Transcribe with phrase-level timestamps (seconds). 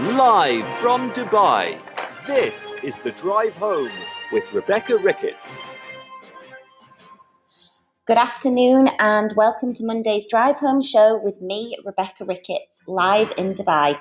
[0.00, 1.78] Live from Dubai,
[2.26, 3.90] this is The Drive Home
[4.32, 5.60] with Rebecca Ricketts.
[8.06, 13.52] Good afternoon and welcome to Monday's Drive Home Show with me, Rebecca Ricketts, live in
[13.52, 13.98] Dubai.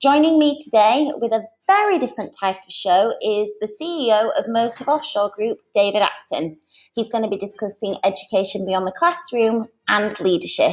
[0.00, 4.88] Joining me today with a very different type of show is the CEO of Motive
[4.88, 6.58] Offshore Group, David Acton.
[6.94, 10.72] He's going to be discussing education beyond the classroom and leadership.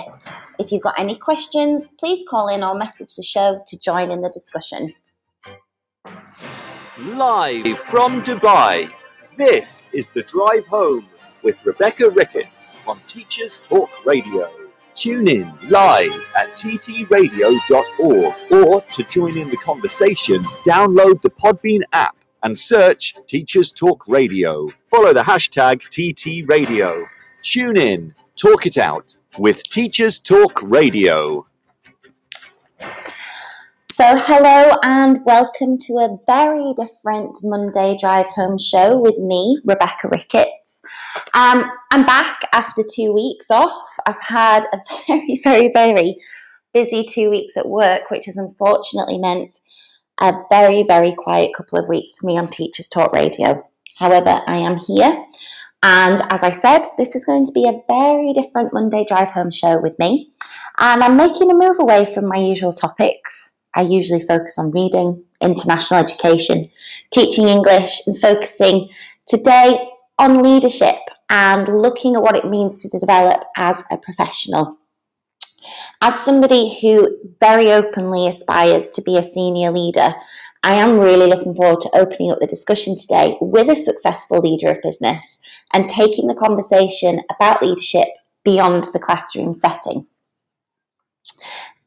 [0.59, 4.22] If you've got any questions, please call in or message the show to join in
[4.22, 4.94] the discussion.
[7.00, 8.91] Live from Dubai,
[9.38, 11.08] this is The Drive Home
[11.41, 14.62] with Rebecca Ricketts on Teachers Talk Radio.
[14.95, 22.16] Tune in live at ttradio.org or to join in the conversation, download the Podbean app
[22.43, 24.69] and search Teachers Talk Radio.
[24.91, 27.07] Follow the hashtag TTRadio.
[27.41, 31.47] Tune in, talk it out with Teachers Talk Radio.
[33.91, 40.07] So, hello and welcome to a very different Monday Drive Home show with me, Rebecca
[40.09, 40.53] Ricketts.
[41.36, 43.89] Um, I'm back after two weeks off.
[44.06, 46.17] I've had a very, very, very
[46.73, 49.59] busy two weeks at work, which has unfortunately meant
[50.20, 53.67] a very, very quiet couple of weeks for me on Teachers Talk Radio.
[53.98, 55.25] However, I am here.
[55.81, 59.52] And as I said, this is going to be a very different Monday Drive Home
[59.52, 60.31] show with me.
[60.78, 63.53] And I'm making a move away from my usual topics.
[63.75, 66.70] I usually focus on reading, international education,
[67.12, 68.90] teaching English, and focusing
[69.28, 70.95] today on leadership
[71.34, 74.78] and looking at what it means to develop as a professional.
[76.00, 80.14] As somebody who very openly aspires to be a senior leader,
[80.62, 84.70] I am really looking forward to opening up the discussion today with a successful leader
[84.70, 85.25] of business
[85.73, 88.09] and taking the conversation about leadership
[88.45, 90.06] beyond the classroom setting.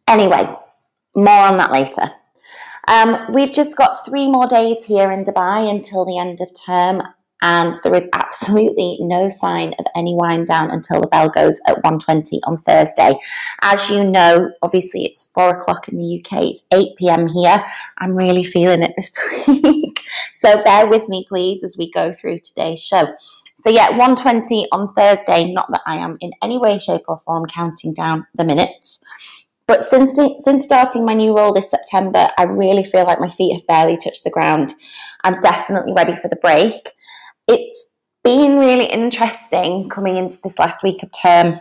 [0.09, 0.53] Anyway,
[1.15, 2.11] more on that later.
[2.89, 7.03] Um, we've just got three more days here in Dubai until the end of term,
[7.43, 11.83] and there is absolutely no sign of any wind down until the bell goes at
[11.83, 13.19] 1.20 on Thursday.
[13.61, 17.29] As you know, obviously it's 4 o'clock in the UK, it's 8 p.m.
[17.29, 17.65] here.
[17.99, 19.13] I'm really feeling it this
[19.49, 20.01] week.
[20.35, 23.15] so bear with me, please, as we go through today's show.
[23.59, 27.47] So yeah, 1.20 on Thursday, not that I am in any way, shape or form
[27.47, 28.99] counting down the minutes.
[29.67, 33.55] But since since starting my new role this September, I really feel like my feet
[33.55, 34.75] have barely touched the ground.
[35.25, 36.93] I'm definitely ready for the break
[37.49, 37.87] it's
[38.25, 41.61] been really interesting coming into this last week of term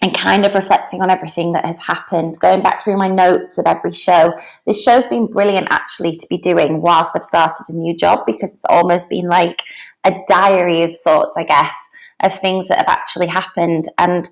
[0.00, 3.66] and kind of reflecting on everything that has happened, going back through my notes of
[3.66, 4.32] every show.
[4.66, 8.54] This show's been brilliant actually to be doing whilst I've started a new job because
[8.54, 9.62] it's almost been like
[10.04, 11.74] a diary of sorts, I guess,
[12.20, 13.88] of things that have actually happened.
[13.98, 14.28] And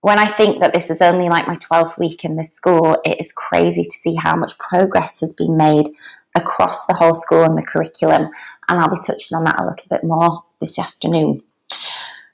[0.00, 3.20] when I think that this is only like my 12th week in this school, it
[3.20, 5.88] is crazy to see how much progress has been made
[6.34, 8.30] across the whole school and the curriculum.
[8.68, 11.42] And I'll be touching on that a little bit more this afternoon.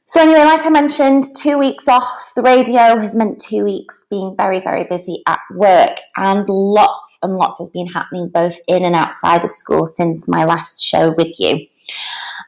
[0.08, 4.36] So, anyway, like I mentioned, two weeks off the radio has meant two weeks being
[4.36, 8.94] very, very busy at work, and lots and lots has been happening both in and
[8.94, 11.66] outside of school since my last show with you.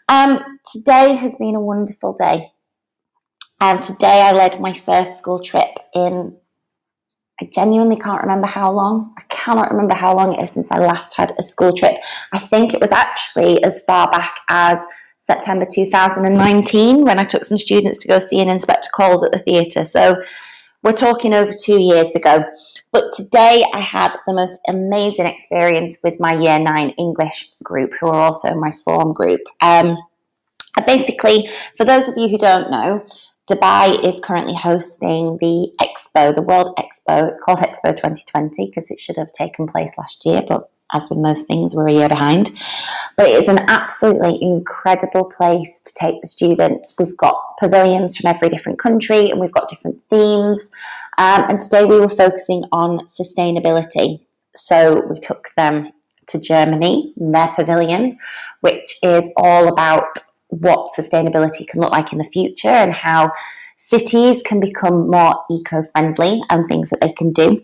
[0.09, 0.39] Um,
[0.71, 2.53] today has been a wonderful day.
[3.61, 6.37] Um, today I led my first school trip in
[7.41, 9.15] I genuinely can't remember how long.
[9.17, 11.95] I cannot remember how long it is since I last had a school trip.
[12.33, 14.79] I think it was actually as far back as
[15.21, 19.39] September 2019 when I took some students to go see an Inspector Calls at the
[19.39, 19.85] theatre.
[19.85, 20.17] So
[20.83, 22.45] we're talking over two years ago.
[22.93, 28.09] But today I had the most amazing experience with my Year 9 English group, who
[28.09, 29.41] are also my form group.
[29.61, 29.97] Um,
[30.87, 33.05] basically, for those of you who don't know,
[33.49, 37.27] Dubai is currently hosting the Expo, the World Expo.
[37.27, 41.19] It's called Expo 2020 because it should have taken place last year, but as with
[41.19, 42.51] most things, we're a year behind.
[43.17, 46.95] But it is an absolutely incredible place to take the students.
[46.99, 50.69] We've got pavilions from every different country and we've got different themes.
[51.17, 54.21] Um, and today we were focusing on sustainability.
[54.57, 55.93] So we took them
[56.29, 58.19] to Germany, their pavilion,
[58.61, 60.19] which is all about
[60.49, 63.33] what sustainability can look like in the future and how
[63.77, 67.63] cities can become more eco friendly and things that they can do.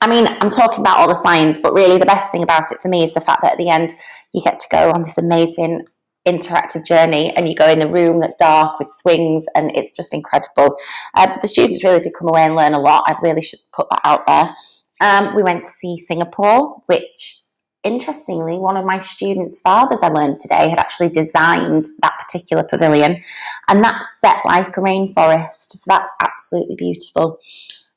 [0.00, 2.80] I mean, I'm talking about all the science, but really the best thing about it
[2.80, 3.94] for me is the fact that at the end
[4.32, 5.86] you get to go on this amazing
[6.26, 10.14] interactive journey and you go in a room that's dark with swings and it's just
[10.14, 10.76] incredible.
[11.14, 13.04] Uh, the students really did come away and learn a lot.
[13.06, 14.54] I really should put that out there.
[15.00, 17.43] Um, we went to see Singapore, which
[17.84, 23.22] interestingly, one of my students' fathers I learned today had actually designed that particular pavilion,
[23.68, 25.72] and that's set like a rainforest.
[25.72, 27.38] So that's absolutely beautiful.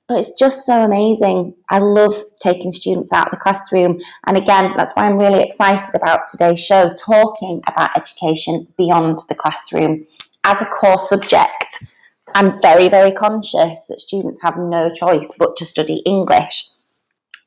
[0.07, 1.53] but it's just so amazing.
[1.69, 3.99] I love taking students out of the classroom.
[4.25, 9.35] And again, that's why I'm really excited about today's show, talking about education beyond the
[9.35, 10.05] classroom
[10.45, 11.83] as a core subject.
[12.35, 16.69] I'm very, very conscious that students have no choice but to study English.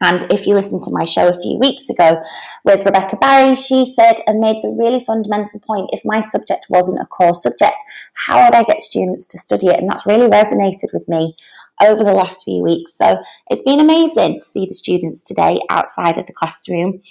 [0.01, 2.23] And if you listened to my show a few weeks ago
[2.65, 7.03] with Rebecca Barry, she said and made the really fundamental point if my subject wasn't
[7.03, 7.77] a core subject,
[8.15, 9.79] how would I get students to study it?
[9.79, 11.37] And that's really resonated with me
[11.83, 12.95] over the last few weeks.
[12.97, 13.19] So
[13.51, 17.03] it's been amazing to see the students today outside of the classroom.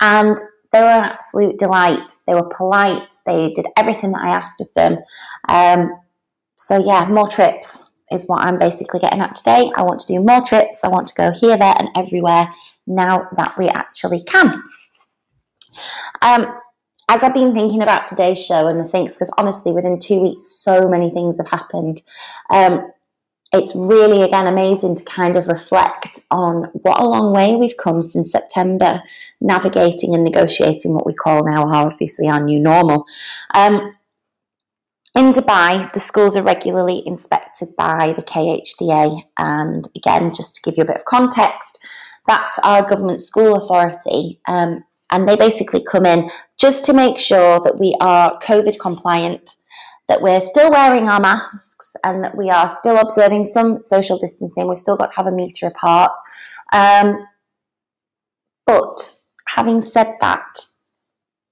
[0.00, 0.36] And
[0.72, 2.12] they were an absolute delight.
[2.26, 3.14] They were polite.
[3.24, 4.98] They did everything that I asked of them.
[5.48, 5.90] Um,
[6.56, 9.70] so, yeah, more trips is what I'm basically getting at today.
[9.76, 10.84] I want to do more trips.
[10.84, 12.52] I want to go here, there, and everywhere
[12.86, 14.62] now that we actually can.
[16.22, 16.58] Um,
[17.08, 20.42] as I've been thinking about today's show and the things, because honestly, within two weeks,
[20.44, 22.02] so many things have happened.
[22.50, 22.90] Um,
[23.52, 28.02] it's really, again, amazing to kind of reflect on what a long way we've come
[28.02, 29.02] since September,
[29.40, 33.06] navigating and negotiating what we call now, obviously, our new normal.
[33.54, 33.94] Um,
[35.16, 40.76] in Dubai, the schools are regularly inspected by the KHDA, and again, just to give
[40.76, 41.78] you a bit of context,
[42.26, 47.60] that's our government school authority, um, and they basically come in just to make sure
[47.60, 49.56] that we are COVID compliant,
[50.08, 54.68] that we're still wearing our masks, and that we are still observing some social distancing.
[54.68, 56.12] We've still got to have a metre apart.
[56.72, 57.26] Um,
[58.66, 60.66] but having said that,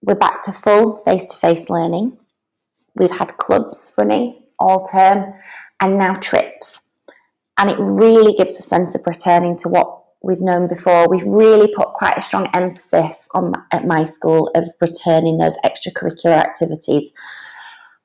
[0.03, 2.19] we're back to full face to face learning.
[2.97, 5.35] We've had clubs running all term
[5.81, 6.81] and now trips.
[7.59, 11.09] And it really gives a sense of returning to what we've known before.
[11.09, 16.37] We've really put quite a strong emphasis on at my school of returning those extracurricular
[16.37, 17.13] activities.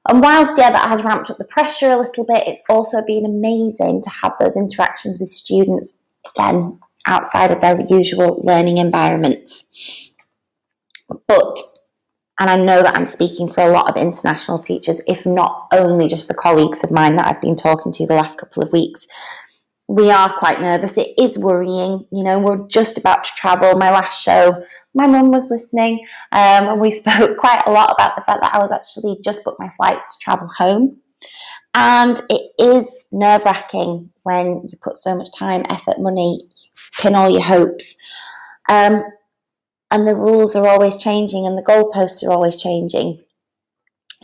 [0.08, 3.26] And whilst, yeah, that has ramped up the pressure a little bit, it's also been
[3.26, 5.94] amazing to have those interactions with students,
[6.36, 9.66] again, outside of their usual learning environments.
[11.28, 11.60] But
[12.40, 16.08] and I know that I'm speaking for a lot of international teachers, if not only
[16.08, 19.06] just the colleagues of mine that I've been talking to the last couple of weeks.
[19.90, 20.98] We are quite nervous.
[20.98, 22.06] It is worrying.
[22.12, 23.78] You know, we're just about to travel.
[23.78, 24.64] My last show,
[24.94, 28.56] my mum was listening, um, and we spoke quite a lot about the fact that
[28.56, 31.02] I was actually just booked my flights to travel home.
[31.74, 36.50] And it is nerve wracking when you put so much time, effort, money,
[36.98, 37.96] pin all your hopes.
[38.70, 39.04] Um,
[39.92, 43.24] and the rules are always changing and the goalposts are always changing.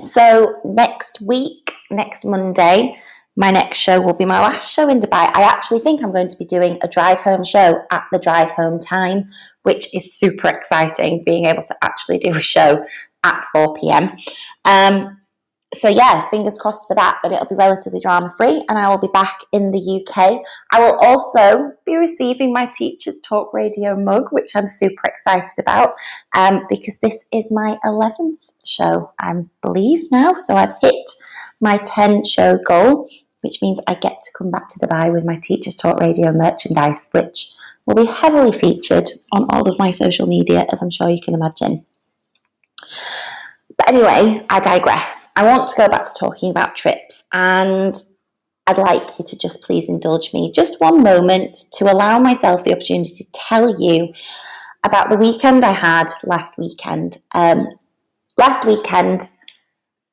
[0.02, 2.98] So, next week, next Monday,
[3.38, 5.30] my next show will be my last show in Dubai.
[5.34, 8.52] I actually think I'm going to be doing a drive home show at the drive
[8.52, 9.30] home time,
[9.64, 12.86] which is super exciting being able to actually do a show
[13.24, 14.16] at 4 pm.
[14.64, 15.18] Um,
[15.74, 19.00] so yeah, fingers crossed for that, but it'll be relatively drama free and I will
[19.00, 20.42] be back in the UK.
[20.72, 25.96] I will also be receiving my Teachers Talk Radio mug, which I'm super excited about
[26.36, 30.36] um, because this is my 11th show, I believe now.
[30.36, 31.10] So I've hit
[31.60, 33.10] my 10 show goal,
[33.42, 37.08] which means I get to come back to Dubai with my Teachers Talk Radio merchandise,
[37.12, 37.52] which
[37.86, 41.34] will be heavily featured on all of my social media, as I'm sure you can
[41.34, 41.86] imagine.
[43.78, 45.25] But anyway, I digress.
[45.36, 47.96] I want to go back to talking about trips and
[48.68, 52.72] I'd like you to just please indulge me just one moment to allow myself the
[52.72, 54.14] opportunity to tell you
[54.84, 57.18] about the weekend I had last weekend.
[57.34, 57.68] Um,
[58.38, 59.30] last weekend,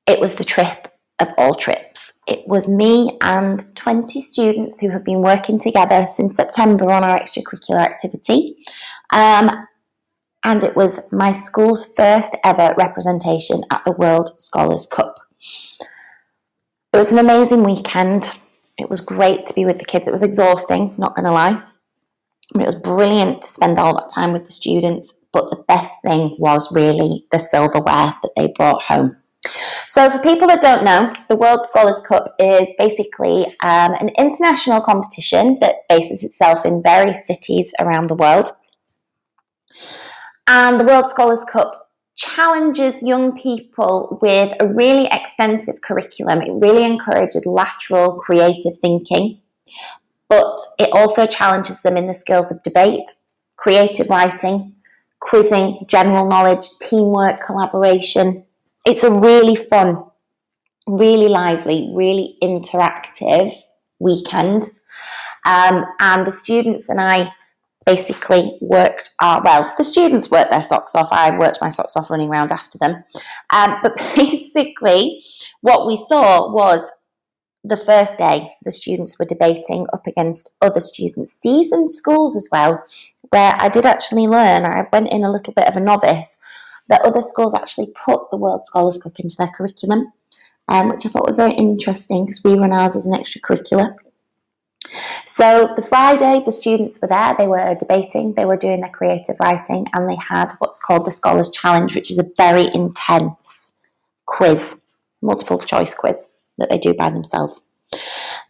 [0.07, 2.13] it was the trip of all trips.
[2.27, 7.19] It was me and 20 students who have been working together since September on our
[7.19, 8.57] extracurricular activity.
[9.13, 9.51] Um,
[10.45, 15.22] and it was my school's first ever representation at the World Scholars Cup.
[16.93, 18.31] It was an amazing weekend.
[18.79, 20.07] It was great to be with the kids.
[20.07, 21.63] It was exhausting, not going to lie.
[22.53, 25.15] But it was brilliant to spend all that time with the students.
[25.33, 29.17] But the best thing was really the silverware that they brought home.
[29.89, 34.81] So, for people that don't know, the World Scholars Cup is basically um, an international
[34.81, 38.51] competition that bases itself in various cities around the world.
[40.47, 41.82] And the World Scholars Cup
[42.17, 46.43] challenges young people with a really extensive curriculum.
[46.43, 49.41] It really encourages lateral creative thinking,
[50.29, 53.11] but it also challenges them in the skills of debate,
[53.57, 54.75] creative writing,
[55.21, 58.45] quizzing, general knowledge, teamwork, collaboration.
[58.85, 60.05] It's a really fun,
[60.87, 63.55] really lively, really interactive
[63.99, 64.65] weekend.
[65.45, 67.33] Um, and the students and I
[67.85, 71.09] basically worked our, well, the students worked their socks off.
[71.11, 73.03] I worked my socks off running around after them.
[73.51, 75.23] Um, but basically,
[75.61, 76.83] what we saw was
[77.65, 82.83] the first day, the students were debating up against other students, seasoned schools as well,
[83.31, 86.37] where I did actually learn, I went in a little bit of a novice,
[86.89, 90.13] that other schools actually put the World Scholars Cup into their curriculum,
[90.69, 93.95] um, which I thought was very interesting because we run ours as an extracurricular.
[95.27, 99.37] So the Friday, the students were there, they were debating, they were doing their creative
[99.41, 103.73] writing, and they had what's called the Scholars Challenge, which is a very intense
[104.27, 104.77] quiz,
[105.21, 106.25] multiple choice quiz
[106.59, 107.69] that they do by themselves.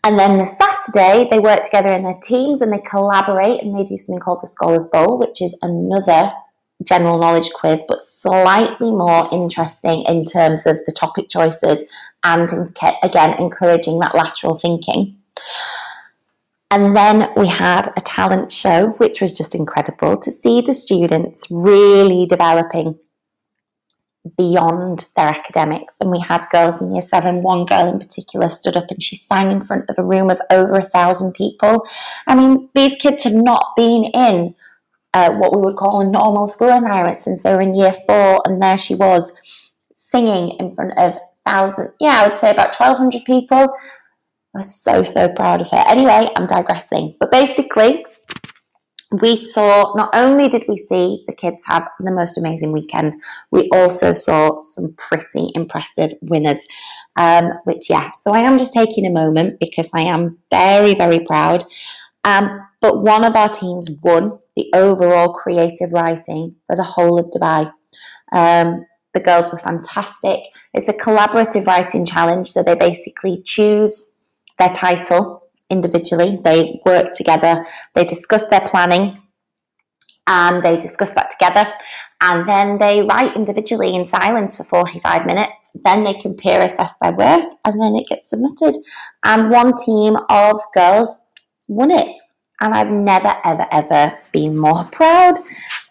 [0.05, 3.85] And then the Saturday, they work together in their teams and they collaborate and they
[3.85, 6.33] do something called the Scholars Bowl, which is another
[6.85, 11.85] general knowledge quiz, but slightly more interesting in terms of the topic choices
[12.25, 12.49] and
[13.03, 15.17] again, encouraging that lateral thinking.
[16.73, 21.47] And then we had a talent show, which was just incredible to see the students
[21.51, 22.99] really developing
[24.39, 25.95] beyond their academics.
[26.01, 29.17] And we had girls in year seven, one girl in particular stood up and she
[29.17, 31.87] sang in front of a room of over a thousand people.
[32.27, 34.55] I mean, these kids had not been in
[35.13, 38.41] uh, what we would call a normal school environment since they were in year four,
[38.47, 39.35] and there she was
[39.95, 43.67] singing in front of thousand, yeah, I would say about 1,200 people.
[44.55, 45.85] I was so, so proud of her.
[45.89, 47.17] Anyway, I'm digressing.
[47.19, 48.05] But basically,
[49.21, 53.15] we saw not only did we see the kids have the most amazing weekend,
[53.51, 56.65] we also saw some pretty impressive winners.
[57.17, 61.21] Um, which, yeah, so I am just taking a moment because I am very, very
[61.21, 61.65] proud.
[62.25, 67.31] Um, but one of our teams won the overall creative writing for the whole of
[67.31, 67.73] Dubai.
[68.33, 70.41] Um, the girls were fantastic.
[70.73, 74.12] It's a collaborative writing challenge, so they basically choose
[74.63, 76.39] their title individually.
[76.43, 79.21] They work together, they discuss their planning,
[80.27, 81.73] and they discuss that together.
[82.21, 85.71] And then they write individually in silence for 45 minutes.
[85.75, 88.77] Then they can peer assess their work, and then it gets submitted.
[89.25, 91.19] And one team of girls
[91.69, 92.21] won it.
[92.61, 95.35] And I've never, ever, ever been more proud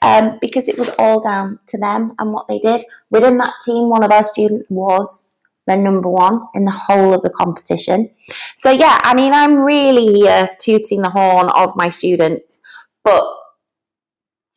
[0.02, 2.86] um, because it was all down to them and what they did.
[3.10, 5.31] Within that team, one of our students was
[5.68, 8.10] they're number one in the whole of the competition.
[8.58, 10.28] So, yeah, I mean, I'm really
[10.60, 12.62] tooting the horn of my students,
[13.04, 13.24] but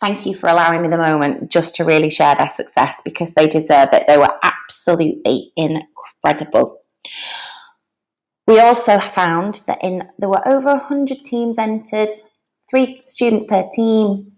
[0.00, 3.46] thank you for allowing me the moment just to really share their success because they
[3.46, 4.04] deserve it.
[4.06, 6.80] They were absolutely incredible.
[8.46, 12.10] We also found that in there were over 100 teams entered,
[12.68, 14.32] three students per team,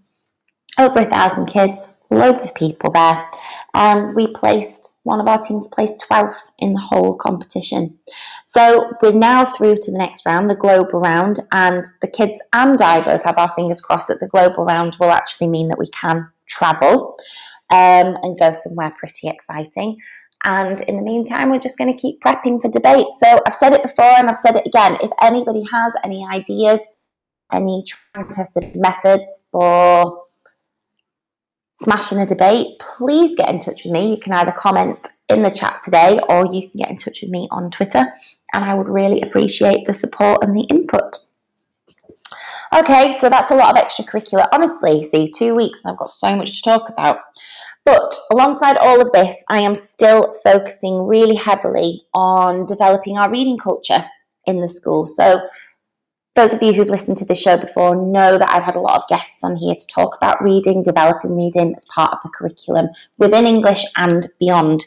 [0.78, 3.28] over a thousand kids, loads of people there.
[3.74, 7.96] And we placed one of our teams placed 12th in the whole competition.
[8.44, 12.80] So we're now through to the next round, the global round, and the kids and
[12.82, 15.88] I both have our fingers crossed that the global round will actually mean that we
[15.90, 17.16] can travel
[17.72, 19.98] um, and go somewhere pretty exciting.
[20.44, 23.06] And in the meantime, we're just going to keep prepping for debate.
[23.18, 24.98] So I've said it before and I've said it again.
[25.00, 26.80] If anybody has any ideas,
[27.52, 27.84] any
[28.32, 30.25] tested methods for
[31.82, 34.10] smashing a debate, please get in touch with me.
[34.10, 37.30] You can either comment in the chat today or you can get in touch with
[37.30, 38.04] me on Twitter,
[38.54, 41.18] and I would really appreciate the support and the input.
[42.74, 44.48] Okay, so that's a lot of extracurricular.
[44.52, 47.18] Honestly, see, two weeks I've got so much to talk about.
[47.84, 53.58] But alongside all of this, I am still focusing really heavily on developing our reading
[53.58, 54.04] culture
[54.46, 55.06] in the school.
[55.06, 55.40] So
[56.36, 59.02] those of you who've listened to this show before know that I've had a lot
[59.02, 62.90] of guests on here to talk about reading, developing reading as part of the curriculum
[63.18, 64.84] within English and beyond.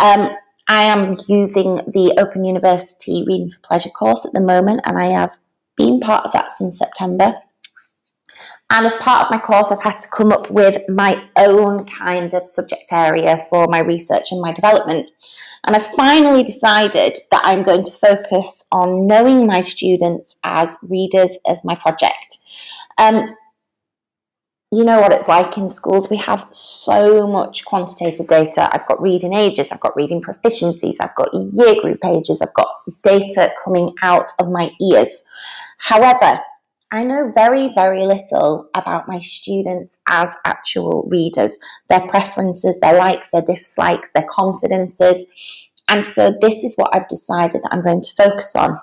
[0.00, 0.30] Um,
[0.68, 5.08] I am using the Open University Reading for Pleasure course at the moment, and I
[5.08, 5.36] have
[5.76, 7.34] been part of that since September.
[8.70, 12.34] And as part of my course, I've had to come up with my own kind
[12.34, 15.10] of subject area for my research and my development.
[15.66, 21.36] And I finally decided that I'm going to focus on knowing my students as readers
[21.46, 22.36] as my project.
[22.98, 23.34] Um,
[24.70, 26.10] you know what it's like in schools.
[26.10, 28.68] We have so much quantitative data.
[28.70, 32.68] I've got reading ages, I've got reading proficiencies, I've got year group ages, I've got
[33.02, 35.22] data coming out of my ears.
[35.78, 36.42] However,
[36.90, 41.58] I know very, very little about my students as actual readers,
[41.90, 45.24] their preferences, their likes, their dislikes, their confidences.
[45.88, 48.80] And so this is what I've decided that I'm going to focus on.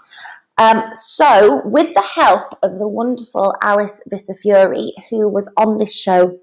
[0.57, 6.39] Um, so, with the help of the wonderful Alice Visser-Furay, who was on this show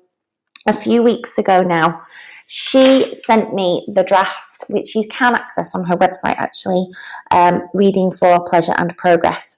[0.67, 2.03] a few weeks ago now,
[2.47, 6.89] she sent me the draft, which you can access on her website actually,
[7.31, 9.57] um, Reading for Pleasure and Progress.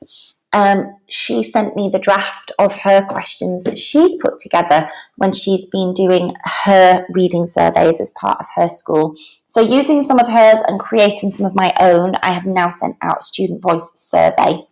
[0.54, 5.66] Um, she sent me the draft of her questions that she's put together when she's
[5.66, 9.16] been doing her reading surveys as part of her school.
[9.48, 12.96] So, using some of hers and creating some of my own, I have now sent
[13.02, 14.64] out student voice survey.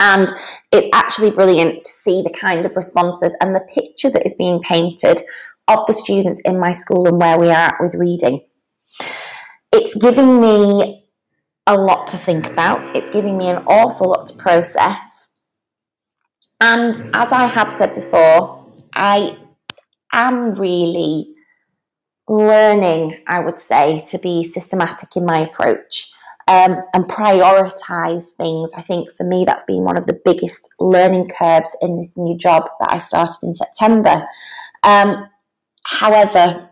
[0.00, 0.32] And
[0.72, 4.60] it's actually brilliant to see the kind of responses and the picture that is being
[4.60, 5.20] painted
[5.68, 8.46] of the students in my school and where we are at with reading.
[9.72, 10.99] It's giving me
[11.70, 15.28] a lot to think about, it's giving me an awful lot to process.
[16.60, 19.38] And as I have said before, I
[20.12, 21.32] am really
[22.28, 26.12] learning, I would say, to be systematic in my approach
[26.48, 28.72] um, and prioritize things.
[28.76, 32.36] I think for me, that's been one of the biggest learning curves in this new
[32.36, 34.26] job that I started in September.
[34.82, 35.28] Um,
[35.86, 36.69] however,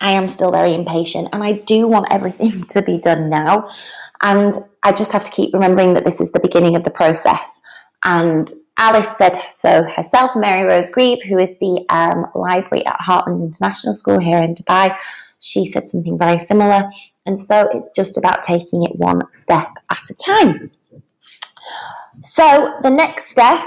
[0.00, 3.68] I am still very impatient and I do want everything to be done now.
[4.22, 7.60] And I just have to keep remembering that this is the beginning of the process.
[8.04, 13.40] And Alice said so herself, Mary Rose Grieve, who is the um, library at Heartland
[13.40, 14.96] International School here in Dubai,
[15.38, 16.90] she said something very similar.
[17.26, 20.70] And so it's just about taking it one step at a time.
[22.22, 23.60] So the next step,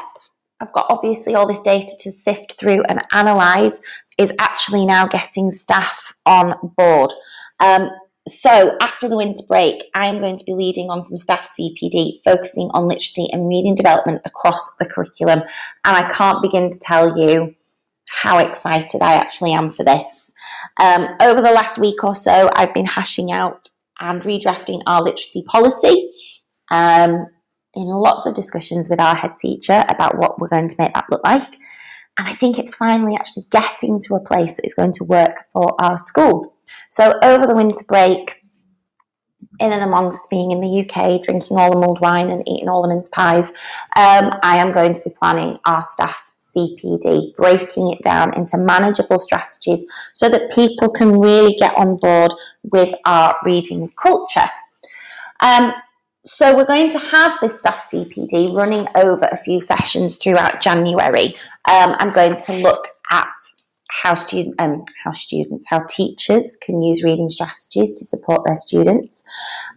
[0.59, 3.79] I've got obviously all this data to sift through and analyse,
[4.17, 7.13] is actually now getting staff on board.
[7.59, 7.89] Um,
[8.27, 12.19] so after the winter break, I am going to be leading on some staff CPD,
[12.25, 15.41] focusing on literacy and reading development across the curriculum.
[15.85, 17.55] And I can't begin to tell you
[18.09, 20.31] how excited I actually am for this.
[20.81, 25.43] Um, over the last week or so, I've been hashing out and redrafting our literacy
[25.43, 26.11] policy
[26.69, 27.27] um,
[27.77, 31.05] in lots of discussions with our head teacher about what we're going to make that
[31.11, 31.57] look like.
[32.17, 35.45] And I think it's finally actually getting to a place that is going to work
[35.53, 36.55] for our school.
[36.89, 38.41] So over the winter break,
[39.59, 42.81] in and amongst being in the UK, drinking all the mulled wine and eating all
[42.81, 43.49] the mince pies,
[43.95, 46.17] um, I am going to be planning our staff
[46.55, 52.33] CPD, breaking it down into manageable strategies so that people can really get on board
[52.63, 54.49] with our reading culture.
[55.41, 55.73] Um,
[56.27, 61.35] so we're going to have this staff CPD running over a few sessions throughout January.
[61.69, 63.27] Um, I'm going to look at
[63.89, 69.23] how student um, how students how teachers can use reading strategies to support their students.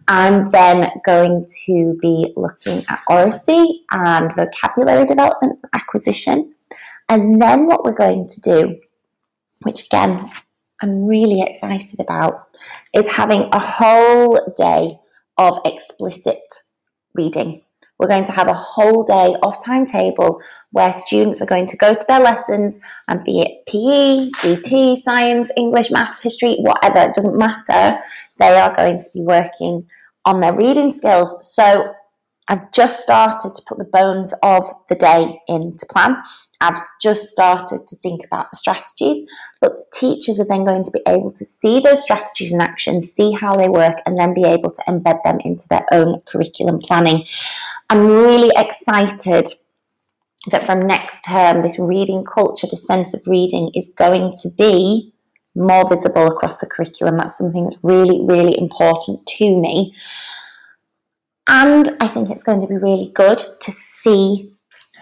[0.09, 6.53] I'm then going to be looking at oracy and vocabulary development acquisition.
[7.07, 8.79] And then what we're going to do,
[9.61, 10.29] which again
[10.81, 12.49] I'm really excited about,
[12.93, 14.99] is having a whole day
[15.41, 16.41] of explicit
[17.15, 17.61] reading.
[17.97, 21.93] We're going to have a whole day off timetable where students are going to go
[21.93, 27.37] to their lessons and be it PE, GT, science, English, maths, history, whatever, it doesn't
[27.37, 27.99] matter.
[28.39, 29.87] They are going to be working
[30.25, 31.35] on their reading skills.
[31.41, 31.93] So
[32.51, 36.17] I've just started to put the bones of the day into plan.
[36.59, 39.25] I've just started to think about the strategies,
[39.61, 43.03] but the teachers are then going to be able to see those strategies in action,
[43.03, 46.79] see how they work, and then be able to embed them into their own curriculum
[46.79, 47.25] planning.
[47.89, 49.47] I'm really excited
[50.51, 55.13] that from next term, this reading culture, the sense of reading, is going to be
[55.55, 57.15] more visible across the curriculum.
[57.15, 59.95] That's something that's really, really important to me.
[61.47, 64.51] And I think it's going to be really good to see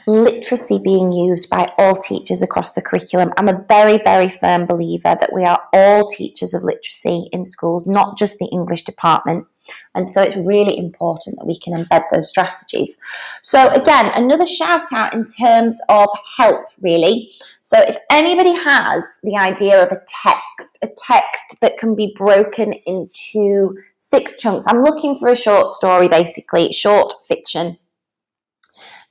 [0.08, 3.32] literacy being used by all teachers across the curriculum.
[3.38, 7.86] I'm a very, very firm believer that we are all teachers of literacy in schools,
[7.86, 9.46] not just the English department.
[9.94, 12.96] And so it's really important that we can embed those strategies.
[13.44, 17.32] So, again, another shout out in terms of help, really.
[17.62, 22.74] So, if anybody has the idea of a text, a text that can be broken
[22.88, 23.78] into
[24.10, 24.66] six chunks.
[24.68, 27.78] I'm looking for a short story, basically, short fiction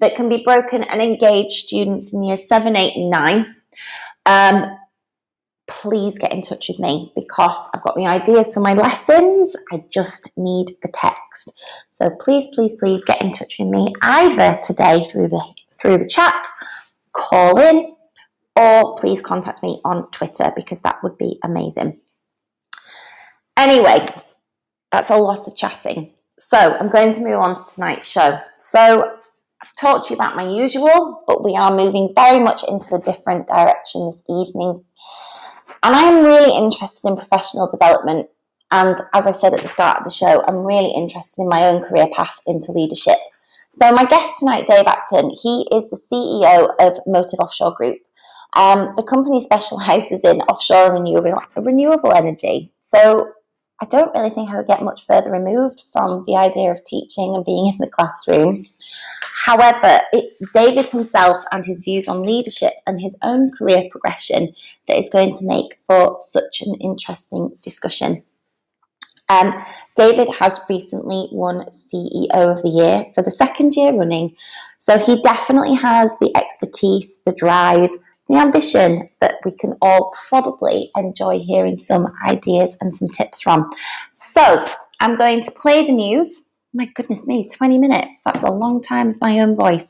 [0.01, 3.57] that can be broken and engage students in year seven, eight, and nine.
[4.27, 4.77] Um,
[5.69, 9.55] please get in touch with me because I've got the ideas for my lessons.
[9.73, 11.53] I just need the text.
[11.91, 15.43] So please, please, please get in touch with me either today through the
[15.81, 16.49] through the chat,
[17.13, 17.95] call in,
[18.57, 22.01] or please contact me on Twitter because that would be amazing.
[23.57, 24.13] Anyway,
[24.91, 26.13] that's a lot of chatting.
[26.39, 28.39] So I'm going to move on to tonight's show.
[28.57, 29.17] So
[29.61, 33.01] I've talked to you about my usual, but we are moving very much into a
[33.01, 34.85] different direction this evening.
[35.83, 38.29] And I am really interested in professional development.
[38.71, 41.65] And as I said at the start of the show, I'm really interested in my
[41.65, 43.19] own career path into leadership.
[43.71, 47.99] So my guest tonight, Dave Acton, he is the CEO of Motive Offshore Group.
[48.57, 52.73] Um, the company specialises in offshore renewable, renewable energy.
[52.87, 53.33] So
[53.81, 57.35] I don't really think I would get much further removed from the idea of teaching
[57.35, 58.67] and being in the classroom.
[59.45, 64.55] However, it's David himself and his views on leadership and his own career progression
[64.89, 68.23] that is going to make for such an interesting discussion.
[69.29, 69.55] Um,
[69.97, 74.35] David has recently won CEO of the Year for the second year running,
[74.79, 77.91] so he definitely has the expertise, the drive,
[78.29, 83.71] the ambition that we can all probably enjoy hearing some ideas and some tips from.
[84.15, 84.65] So
[85.01, 86.51] I'm going to play the news.
[86.75, 88.21] My goodness me, 20 minutes.
[88.25, 89.87] That's a long time with my own voice.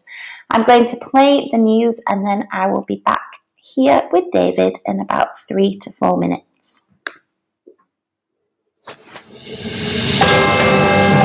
[0.50, 3.20] I'm going to play the news and then I will be back
[3.56, 6.82] here with David in about three to four minutes.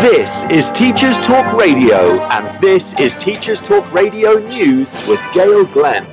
[0.02, 6.13] This is Teachers Talk Radio, and this is Teachers Talk Radio News with Gail Glenn.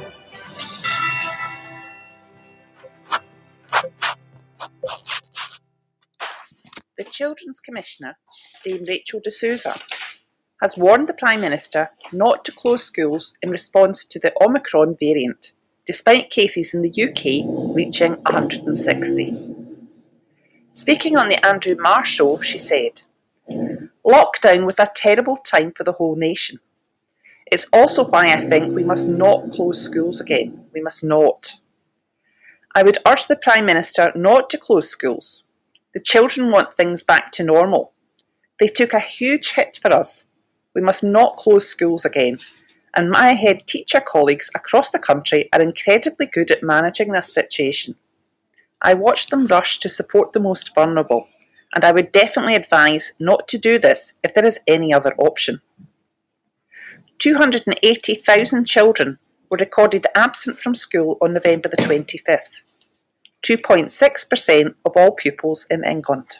[7.21, 8.17] Children's Commissioner,
[8.65, 9.77] Dame Rachel de Souza,
[10.63, 15.53] has warned the Prime Minister not to close schools in response to the Omicron variant,
[15.85, 17.45] despite cases in the UK
[17.77, 19.37] reaching 160.
[20.73, 23.03] Speaking on the Andrew Marr show, she said,
[24.03, 26.59] Lockdown was a terrible time for the whole nation.
[27.53, 30.65] It's also why I think we must not close schools again.
[30.73, 31.57] We must not.
[32.75, 35.45] I would urge the Prime Minister not to close schools
[35.93, 37.93] the children want things back to normal.
[38.59, 40.27] They took a huge hit for us.
[40.75, 42.39] We must not close schools again.
[42.95, 47.97] And my head teacher colleagues across the country are incredibly good at managing this situation.
[48.83, 51.27] I watched them rush to support the most vulnerable,
[51.75, 55.61] and I would definitely advise not to do this if there is any other option.
[57.19, 59.19] 280,000 children
[59.51, 62.61] were recorded absent from school on November the 25th.
[63.43, 66.39] 2.6% of all pupils in England.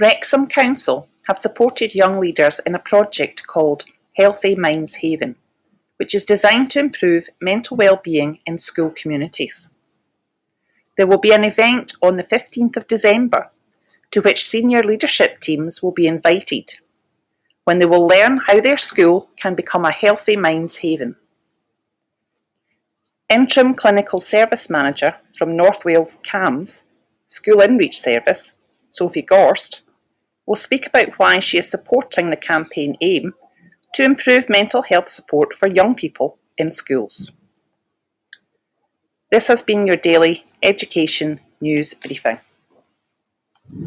[0.00, 3.84] Wrexham Council have supported young leaders in a project called
[4.16, 5.36] Healthy Minds Haven,
[5.98, 9.70] which is designed to improve mental well-being in school communities.
[10.96, 13.50] There will be an event on the 15th of December
[14.10, 16.74] to which senior leadership teams will be invited,
[17.64, 21.16] when they will learn how their school can become a healthy minds haven.
[23.28, 26.84] Interim Clinical Service Manager from North Wales CAMHS
[27.26, 28.54] School InReach Service,
[28.90, 29.82] Sophie Gorst,
[30.46, 33.32] will speak about why she is supporting the campaign AIM
[33.94, 37.30] to improve mental health support for young people in schools.
[39.30, 42.40] This has been your daily education news briefing.
[43.72, 43.86] Hello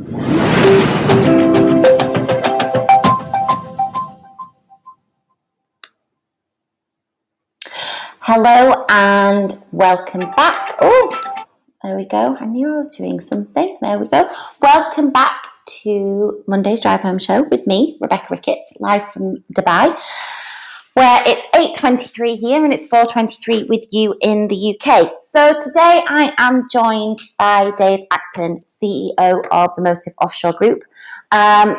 [8.88, 10.78] and welcome back.
[10.80, 11.44] Oh,
[11.84, 12.38] there we go.
[12.40, 13.78] I knew I was doing something.
[13.82, 14.30] There we go.
[14.62, 15.48] Welcome back
[15.84, 20.00] to Monday's Drive Home Show with me, Rebecca Ricketts, live from Dubai,
[20.94, 25.12] where it's 8.23 here and it's 4.23 with you in the UK.
[25.28, 30.84] So today I am joined by Dave Acton, CEO of the Motive Offshore Group.
[31.32, 31.78] Um,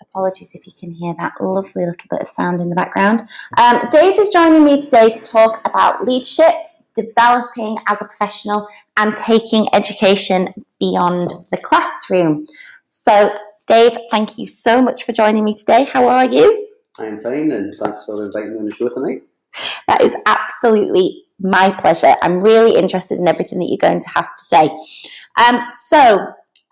[0.00, 3.28] Apologies if you can hear that lovely little bit of sound in the background.
[3.56, 6.54] Um, Dave is joining me today to talk about leadership,
[6.96, 12.46] developing as a professional, and taking education beyond the classroom.
[12.88, 13.32] So,
[13.66, 15.84] Dave, thank you so much for joining me today.
[15.84, 16.67] How are you?
[16.98, 19.22] I'm fine, and thanks for inviting me on the show tonight.
[19.86, 22.14] That is absolutely my pleasure.
[22.22, 24.68] I'm really interested in everything that you're going to have to say.
[25.38, 26.26] Um, so,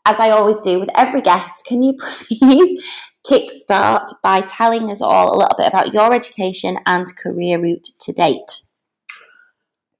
[0.04, 2.82] as I always do with every guest, can you please
[3.28, 8.12] kickstart by telling us all a little bit about your education and career route to
[8.12, 8.62] date.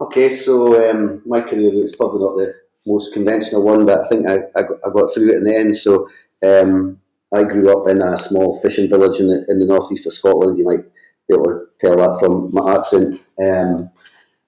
[0.00, 2.54] Okay, so um, my career route is probably not the
[2.86, 5.56] most conventional one, but I think I, I, got, I got through it in the
[5.56, 5.76] end.
[5.76, 6.08] So
[6.44, 7.00] um,
[7.34, 10.58] I grew up in a small fishing village in the, in the northeast of Scotland.
[10.58, 10.84] You might
[11.28, 13.24] be able to tell that from my accent.
[13.42, 13.90] Um,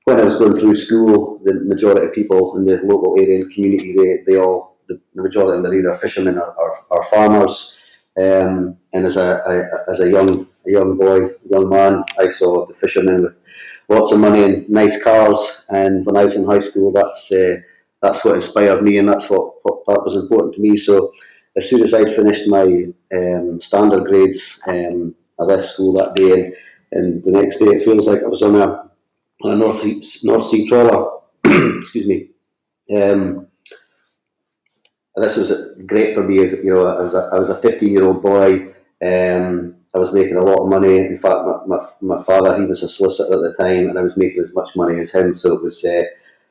[0.04, 3.52] when I was going through school, the majority of people in the local area and
[3.52, 7.76] community, they, they all, the, majority of them are either fishermen or, or, or farmers.
[8.16, 12.74] Um, and as a, as a young a young boy, young man, I saw the
[12.74, 13.38] fishermen with
[13.88, 15.64] lots of money and nice cars.
[15.68, 17.56] And when I was in high school, that's uh,
[18.02, 20.76] that's what inspired me, and that's what, what that was important to me.
[20.76, 21.12] So
[21.58, 26.32] as soon as I finished my um, standard grades, um, I left school that day,
[26.32, 26.54] and,
[26.92, 28.90] and the next day it feels like I was on a
[29.42, 29.84] on a North
[30.24, 31.20] North Sea trawler.
[31.44, 32.30] Excuse me.
[32.96, 33.46] Um,
[35.16, 35.52] this was
[35.84, 38.22] great for me as you know I was a, I was a 15 year old
[38.22, 38.72] boy
[39.04, 40.98] um, I was making a lot of money.
[40.98, 44.02] In fact, my, my, my, father he was a solicitor at the time, and I
[44.02, 45.34] was making as much money as him.
[45.34, 46.04] So it was uh,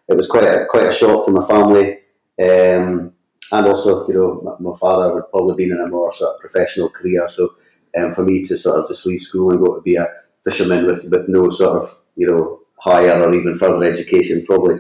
[0.08, 2.00] it was quite a, quite a shock to my family.
[2.40, 3.14] Um,
[3.52, 6.42] and also, you know, my, my, father would probably been in a more sort of
[6.42, 7.28] professional career.
[7.30, 7.54] So
[7.98, 10.08] um, for me to sort of just leave school and go to be a
[10.44, 14.80] fisherman with, with no sort of, you know, higher or even further education probably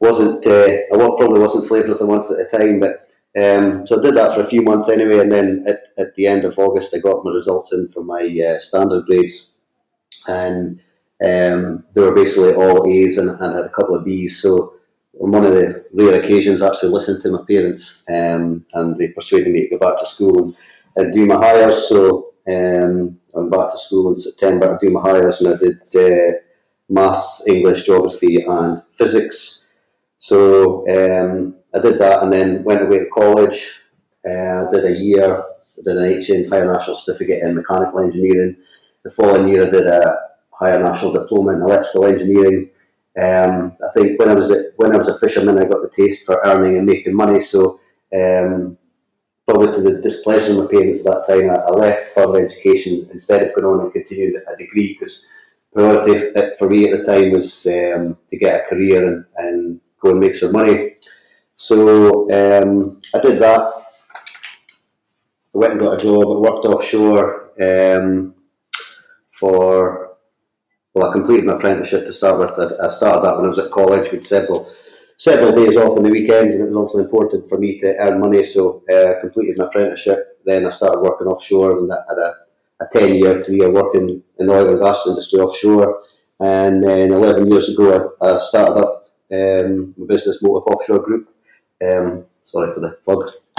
[0.00, 2.80] wasn't, uh, I probably wasn't flavoured to month at the time.
[2.80, 3.08] But
[3.40, 5.18] um, so I did that for a few months anyway.
[5.20, 8.22] And then at, at the end of August, I got my results in for my
[8.22, 9.50] uh, standard grades.
[10.28, 10.80] And
[11.24, 14.40] um, they were basically all A's and, and had a couple of B's.
[14.40, 14.73] So
[15.20, 19.08] on one of the rare occasions, I actually listened to my parents, um, and they
[19.08, 20.56] persuaded me to go back to school and,
[20.96, 21.88] and do my Highers.
[21.88, 25.78] So um, I'm back to school in September to do my Highers, and I did
[25.94, 26.38] uh,
[26.88, 29.64] maths, English, geography, and physics.
[30.18, 33.80] So um, I did that, and then went away to college.
[34.26, 35.44] Uh, did a year,
[35.84, 38.56] did an HN Higher National Certificate in Mechanical Engineering.
[39.02, 40.16] The following year, I did a
[40.50, 42.70] Higher National Diploma in Electrical Engineering
[43.20, 45.90] um, I think when I was a, when I was a fisherman, I got the
[45.90, 47.40] taste for earning and making money.
[47.40, 47.80] So
[48.14, 48.76] um,
[49.46, 53.08] probably to the displeasure of my parents at that time, I, I, left further education
[53.12, 55.24] instead of going on and continuing a degree because
[55.72, 60.10] priority for me at the time was um, to get a career and, and go
[60.10, 60.94] and make some money.
[61.56, 63.60] So um, I did that.
[65.54, 66.24] I went and got a job.
[66.24, 68.34] I worked offshore um,
[69.38, 70.03] for
[70.94, 72.52] well, I completed my apprenticeship to start with.
[72.52, 74.72] I, started that when I was at college with several
[75.16, 78.20] several days off on the weekends, and it was also important for me to earn
[78.20, 78.44] money.
[78.44, 80.40] So uh, I completed my apprenticeship.
[80.44, 82.34] Then I started working offshore, and I had a,
[82.80, 86.02] a ten year career working in the oil and gas industry offshore.
[86.38, 91.28] And then eleven years ago, I, I started up um, my business Motive Offshore Group.
[91.82, 93.32] Um, sorry for the plug.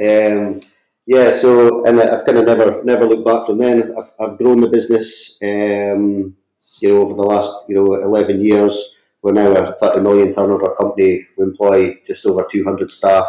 [0.00, 0.62] um,
[1.08, 3.94] yeah, so and I've kind of never never looked back from then.
[3.98, 6.36] I've, I've grown the business, um,
[6.80, 8.90] you know, over the last you know eleven years.
[9.22, 11.26] We're now a thirty million turnover company.
[11.38, 13.26] We employ just over two hundred staff,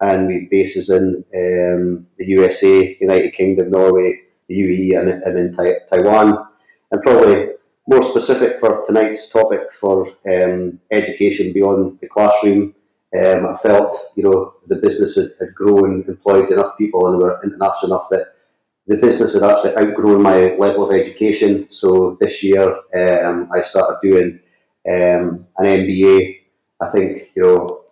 [0.00, 5.38] and we have bases in um, the USA, United Kingdom, Norway, the UAE, and, and
[5.38, 5.52] in
[5.90, 6.46] Taiwan.
[6.90, 7.50] And probably
[7.86, 12.74] more specific for tonight's topic for um, education beyond the classroom
[13.18, 17.40] um, I felt, you know, the business had, had grown, employed enough people, and were
[17.42, 18.34] international enough that
[18.86, 21.68] the business had actually outgrown my level of education.
[21.70, 24.40] So this year, um, I started doing
[24.88, 26.40] um, an MBA.
[26.80, 27.84] I think, you know,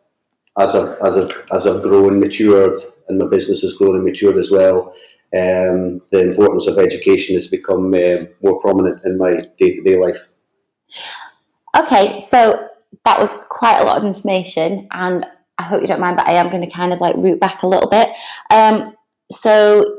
[0.58, 4.36] as I've as I've as I've grown, matured, and my business has grown and matured
[4.36, 4.94] as well.
[5.36, 9.98] Um, the importance of education has become uh, more prominent in my day to day
[9.98, 10.26] life.
[11.76, 12.67] Okay, so
[13.04, 15.26] that was quite a lot of information, and
[15.58, 17.62] I hope you don't mind, but I am going to kind of like root back
[17.62, 18.10] a little bit.
[18.50, 18.94] Um,
[19.30, 19.98] so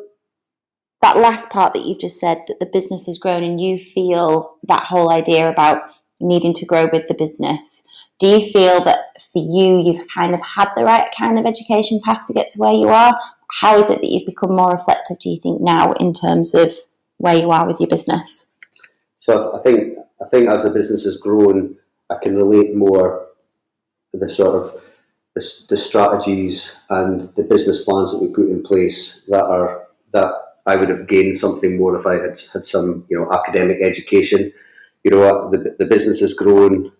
[1.01, 4.57] that last part that you've just said that the business has grown and you feel
[4.67, 5.83] that whole idea about
[6.19, 7.83] needing to grow with the business
[8.19, 8.99] do you feel that
[9.31, 12.59] for you you've kind of had the right kind of education path to get to
[12.59, 13.17] where you are
[13.61, 16.73] how is it that you've become more reflective do you think now in terms of
[17.17, 18.47] where you are with your business
[19.17, 21.73] so i think i think as the business has grown
[22.09, 23.27] I can relate more
[24.11, 24.81] to the sort of
[25.35, 30.33] the, the strategies and the business plans that we put in place that are that
[30.65, 34.51] I would have gained something more if I had had some you know academic education.
[35.03, 36.91] You know the the business has grown,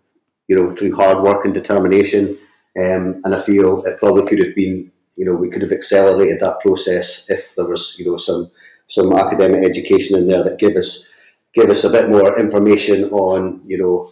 [0.47, 2.37] you know through hard work and determination,
[2.77, 6.39] um, and I feel it probably could have been you know we could have accelerated
[6.39, 8.51] that process if there was you know some
[8.87, 11.07] some academic education in there that give us
[11.53, 14.11] give us a bit more information on you know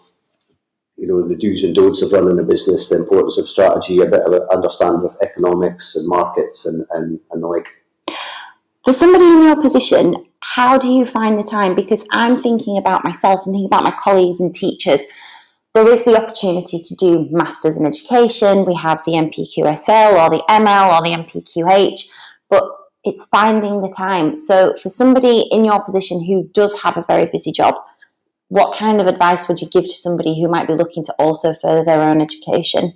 [0.98, 4.06] you know, the do's and don'ts of running a business, the importance of strategy, a
[4.06, 7.68] bit of an understanding of economics and markets and, and, and the like.
[8.84, 11.76] For somebody in your position, how do you find the time?
[11.76, 15.02] Because I'm thinking about myself and thinking about my colleagues and teachers.
[15.74, 18.66] There is the opportunity to do masters in education.
[18.66, 22.08] We have the NPQSL or the ML or the NPQH,
[22.50, 22.64] but
[23.04, 24.38] it's finding the time.
[24.38, 27.76] So for somebody in your position who does have a very busy job,
[28.50, 31.54] what kind of advice would you give to somebody who might be looking to also
[31.62, 32.96] further their own education?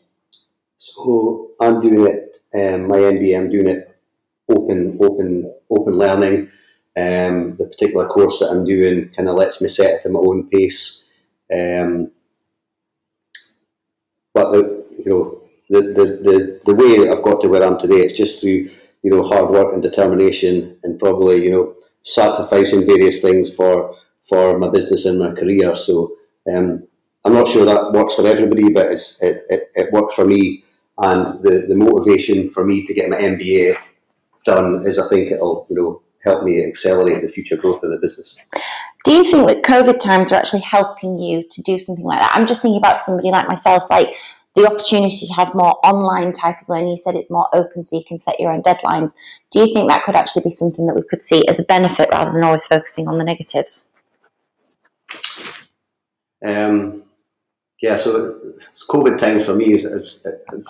[0.77, 3.95] So I'm doing it, um, my MBA, I'm doing it
[4.49, 6.49] open, open, open learning.
[6.97, 10.19] Um, the particular course that I'm doing kind of lets me set it at my
[10.19, 11.03] own pace.
[11.53, 12.11] Um,
[14.33, 18.01] but the, you know, the, the, the, the way I've got to where I'm today,
[18.01, 18.69] it's just through,
[19.03, 23.95] you know, hard work and determination and probably, you know, sacrificing various things for
[24.31, 25.75] for my business and my career.
[25.75, 26.13] So
[26.51, 26.87] um,
[27.25, 30.63] I'm not sure that works for everybody, but it, it, it works for me.
[30.97, 33.75] And the, the motivation for me to get my MBA
[34.45, 37.97] done is I think it'll you know help me accelerate the future growth of the
[37.97, 38.35] business.
[39.03, 42.31] Do you think that COVID times are actually helping you to do something like that?
[42.33, 44.09] I'm just thinking about somebody like myself, like
[44.55, 46.89] the opportunity to have more online type of learning.
[46.89, 49.13] You said it's more open, so you can set your own deadlines.
[49.49, 52.09] Do you think that could actually be something that we could see as a benefit
[52.11, 53.90] rather than always focusing on the negatives?
[56.43, 57.03] Um,
[57.81, 58.39] yeah, so
[58.89, 60.65] COVID times for me is, is, is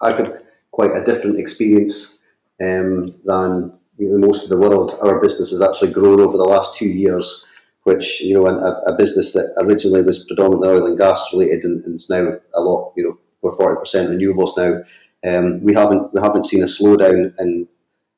[0.00, 2.18] I've had quite a different experience
[2.62, 4.92] um, than you know, most of the world.
[5.02, 7.44] Our business has actually grown over the last two years,
[7.84, 11.84] which you know a, a business that originally was predominantly oil and gas related and,
[11.84, 12.92] and is now a lot.
[12.96, 14.82] You know, we're forty percent renewables now.
[15.26, 17.68] Um, we haven't we haven't seen a slowdown in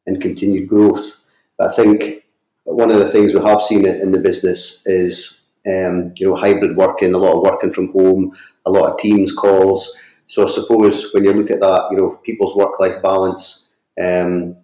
[0.07, 1.17] in continued growth.
[1.61, 2.25] I think
[2.65, 6.77] one of the things we have seen in the business is um, you know hybrid
[6.77, 8.33] working, a lot of working from home,
[8.65, 9.93] a lot of Teams calls.
[10.29, 13.67] So I suppose when you look at that, you know, people's work life balance
[14.01, 14.57] um,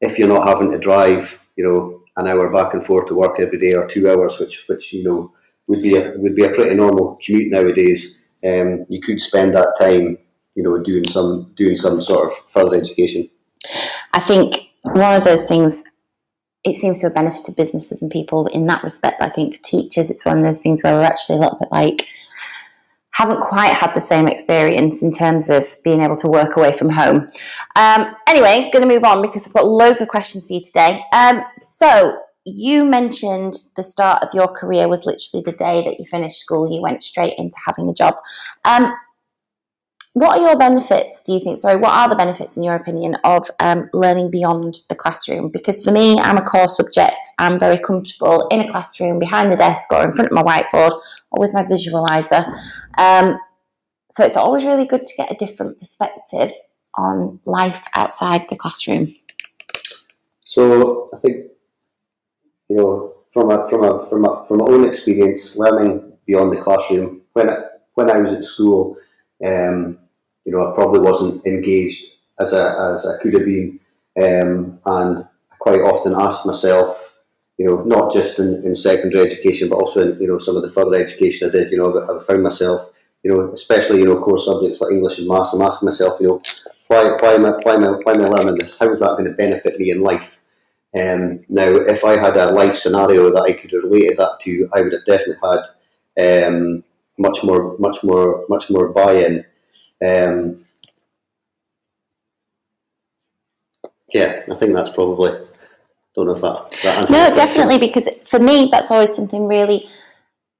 [0.00, 3.40] if you're not having to drive, you know, an hour back and forth to work
[3.40, 5.32] every day or two hours, which which you know
[5.66, 9.74] would be a, would be a pretty normal commute nowadays, um, you could spend that
[9.80, 10.16] time,
[10.54, 13.28] you know, doing some doing some sort of further education.
[14.12, 15.82] I think one of those things
[16.66, 19.22] it seems to have benefited businesses and people in that respect.
[19.22, 21.70] I think for teachers, it's one of those things where we're actually a little bit
[21.70, 22.08] like
[23.12, 26.90] haven't quite had the same experience in terms of being able to work away from
[26.90, 27.30] home.
[27.76, 31.02] Um, anyway, going to move on because I've got loads of questions for you today.
[31.12, 36.06] Um, so, you mentioned the start of your career was literally the day that you
[36.10, 38.14] finished school, you went straight into having a job.
[38.64, 38.92] Um,
[40.16, 41.58] what are your benefits, do you think?
[41.58, 45.50] Sorry, what are the benefits, in your opinion, of um, learning beyond the classroom?
[45.50, 47.18] Because for me, I'm a core subject.
[47.38, 50.92] I'm very comfortable in a classroom, behind the desk, or in front of my whiteboard,
[51.32, 52.46] or with my visualizer.
[52.96, 53.38] Um,
[54.10, 56.50] so it's always really good to get a different perspective
[56.94, 59.14] on life outside the classroom.
[60.46, 61.44] So I think,
[62.70, 66.62] you know, from a, from a, from a, from my own experience, learning beyond the
[66.62, 67.56] classroom, when I,
[67.92, 68.96] when I was at school,
[69.44, 69.98] um,
[70.46, 72.06] you know, I probably wasn't engaged
[72.38, 73.80] as I, as I could have been.
[74.18, 77.14] Um, and I quite often asked myself,
[77.58, 80.62] you know, not just in, in secondary education, but also in, you know, some of
[80.62, 84.20] the further education I did, you know, I found myself, you know, especially, you know,
[84.20, 86.42] core subjects like English and Maths, I'm asking myself, you know,
[86.86, 88.78] why, why, am, I, why, am, I, why am I learning this?
[88.78, 90.36] How is that going to benefit me in life?
[90.94, 94.68] Um, now, if I had a life scenario that I could have related that to,
[94.72, 96.84] I would have definitely had um,
[97.18, 99.44] much more, much more, much more buy-in
[100.04, 100.64] um,
[104.12, 105.32] yeah, I think that's probably.
[106.14, 107.10] Don't know if that, that answers.
[107.10, 109.86] No, definitely, because for me, that's always something really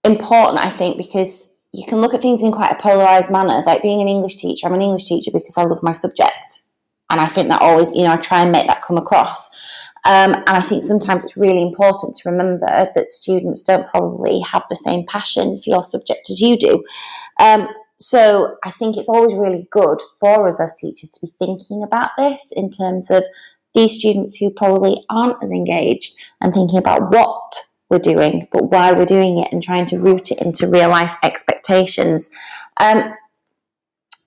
[0.05, 0.65] important.
[0.65, 3.63] I think because you can look at things in quite a polarized manner.
[3.65, 6.63] Like being an English teacher, I'm an English teacher because I love my subject,
[7.11, 9.49] and I think that always, you know, I try and make that come across.
[10.05, 14.63] Um, and I think sometimes it's really important to remember that students don't probably have
[14.71, 16.85] the same passion for your subject as you do.
[17.41, 17.67] Um,
[17.99, 22.11] so I think it's always really good for us as teachers to be thinking about
[22.19, 23.25] this in terms of
[23.75, 28.93] these students who probably aren't as engaged and thinking about what we're doing, but why
[28.93, 32.31] we're doing it and trying to root it into real life expectations.
[32.81, 33.15] Um,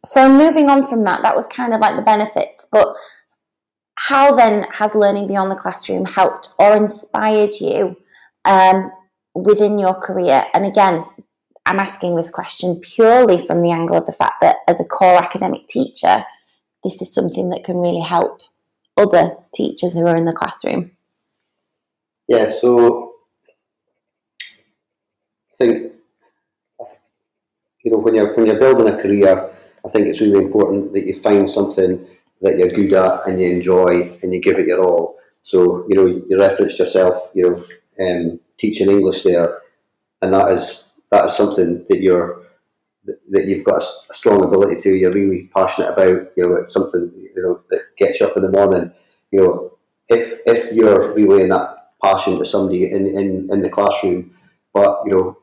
[0.06, 2.88] so moving on from that, that was kind of like the benefits, but
[3.96, 7.98] how then has learning beyond the classroom helped or inspired you
[8.46, 8.92] um,
[9.36, 10.46] within your career?
[10.54, 11.04] And again,
[11.66, 15.22] I'm asking this question purely from the angle of the fact that as a core
[15.22, 16.26] academic teacher,
[16.84, 18.42] this is something that can really help
[18.98, 20.92] other teachers who are in the classroom.
[22.28, 23.14] Yeah, so
[25.54, 25.94] I think
[27.84, 29.52] you know when you're when you're building a career,
[29.86, 32.06] I think it's really important that you find something
[32.42, 35.18] that you're good at and you enjoy and you give it your all.
[35.42, 37.66] So you know you referenced yourself, you know,
[38.06, 39.62] um, teaching English there,
[40.22, 42.44] and that is that is something that you're
[43.32, 44.94] that you've got a, strong ability to.
[44.94, 46.32] You're really passionate about.
[46.36, 48.92] You know, it's something you know that gets you up in the morning.
[49.32, 54.34] You know, if if you're relaying that passion to somebody in, in, in the classroom,
[54.74, 55.38] but you know,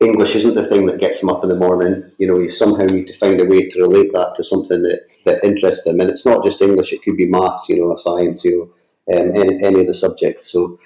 [0.00, 2.10] English isn't the thing that gets them up in the morning.
[2.18, 5.00] You know, you somehow need to find a way to relate that to something that,
[5.24, 6.00] that interests them.
[6.00, 8.72] And it's not just English; it could be maths, you know, science, you
[9.08, 10.50] know, um, any, any of the subjects.
[10.50, 10.78] So,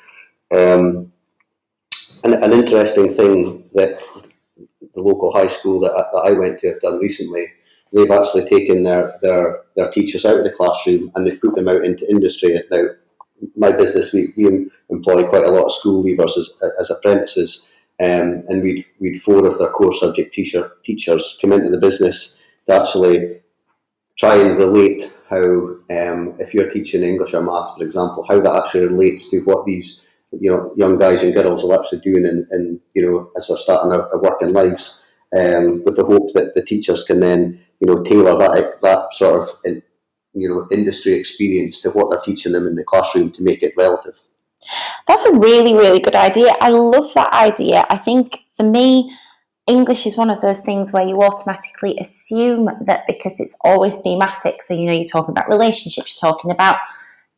[0.54, 1.12] um,
[2.26, 4.02] an, an interesting thing that
[4.94, 7.46] the local high school that I, that I went to have done recently,
[7.92, 11.68] they've actually taken their, their, their teachers out of the classroom and they've put them
[11.68, 12.60] out into industry.
[12.70, 12.84] Now,
[13.56, 16.50] my business, we, we employ quite a lot of school leavers as,
[16.80, 17.66] as apprentices,
[18.02, 22.36] um, and we'd, we'd four of their core subject teacher, teachers come into the business
[22.68, 23.40] to actually
[24.18, 25.42] try and relate how
[25.90, 29.66] um, if you're teaching English or maths, for example, how that actually relates to what
[29.66, 30.05] these
[30.40, 33.56] you know young guys and girls are actually doing in, in you know as they're
[33.56, 35.02] starting their, their working lives,
[35.36, 39.42] um, with the hope that the teachers can then you know tailor that that sort
[39.42, 43.62] of you know industry experience to what they're teaching them in the classroom to make
[43.62, 44.20] it relative.
[45.06, 46.54] That's a really, really good idea.
[46.60, 47.86] I love that idea.
[47.88, 49.16] I think for me,
[49.66, 54.62] English is one of those things where you automatically assume that because it's always thematic,
[54.62, 56.76] so you know, you're talking about relationships, you're talking about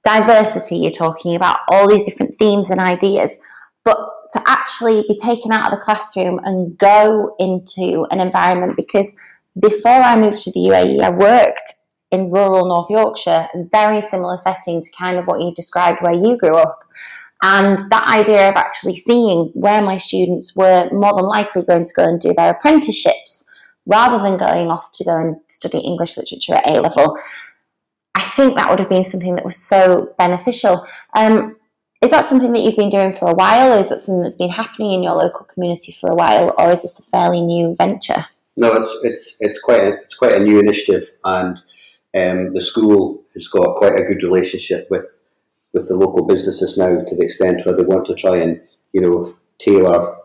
[0.09, 3.37] diversity, you're talking about all these different themes and ideas.
[3.85, 3.99] But
[4.33, 9.15] to actually be taken out of the classroom and go into an environment, because
[9.61, 11.75] before I moved to the UAE, I worked
[12.11, 16.39] in rural North Yorkshire, very similar setting to kind of what you described where you
[16.39, 16.85] grew up.
[17.43, 21.95] And that idea of actually seeing where my students were more than likely going to
[21.95, 23.45] go and do their apprenticeships
[23.87, 27.19] rather than going off to go and study English literature at A level,
[28.19, 30.85] I think that would have been something that was so beneficial.
[31.15, 31.57] Um,
[32.03, 34.35] is that something that you've been doing for a while, or is that something that's
[34.35, 37.77] been happening in your local community for a while, or is this a fairly new
[37.77, 38.27] venture?
[38.57, 41.57] No, it's it's it's quite a, it's quite a new initiative, and
[42.17, 45.19] um, the school has got quite a good relationship with
[45.73, 48.61] with the local businesses now to the extent where they want to try and
[48.93, 50.17] you know tailor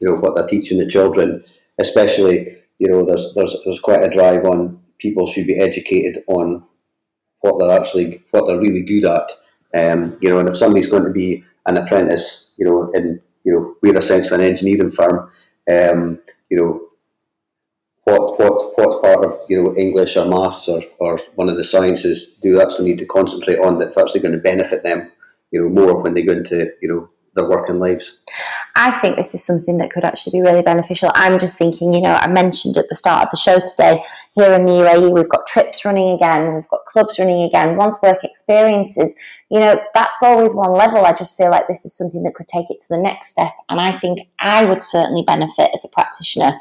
[0.00, 1.42] you know what they're teaching the children
[1.78, 6.64] especially you know there's there's there's quite a drive on people should be educated on
[7.40, 9.30] what they're actually what they're really good at.
[9.74, 13.52] Um, you know and if somebody's going to be an apprentice you know in you
[13.52, 15.30] know we're essentially an engineering firm
[15.70, 16.18] um,
[16.48, 16.80] you know
[18.04, 21.64] what what what part of you know English or maths or, or one of the
[21.64, 25.10] sciences do they actually need to concentrate on that's actually going to benefit them
[25.50, 28.18] you know more when they go into you know their working lives.
[28.74, 31.10] I think this is something that could actually be really beneficial.
[31.14, 34.02] I'm just thinking, you know, I mentioned at the start of the show today,
[34.34, 38.00] here in the UAE, we've got trips running again, we've got clubs running again, once
[38.02, 39.12] work experiences.
[39.50, 41.04] You know, that's always one level.
[41.04, 43.52] I just feel like this is something that could take it to the next step.
[43.68, 46.52] And I think I would certainly benefit as a practitioner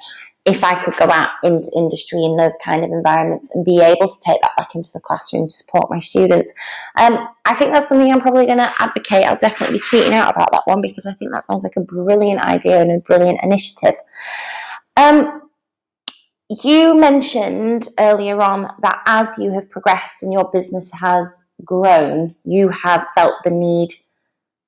[0.48, 4.08] if I could go out into industry in those kind of environments and be able
[4.08, 6.54] to take that back into the classroom to support my students.
[6.96, 9.26] Um, I think that's something I'm probably going to advocate.
[9.26, 11.82] I'll definitely be tweeting out about that one because I think that sounds like a
[11.82, 13.96] brilliant idea and a brilliant initiative.
[14.96, 15.42] Um,
[16.50, 21.28] you mentioned earlier on that as you have progressed and your business has
[21.66, 23.94] grown, you have felt the need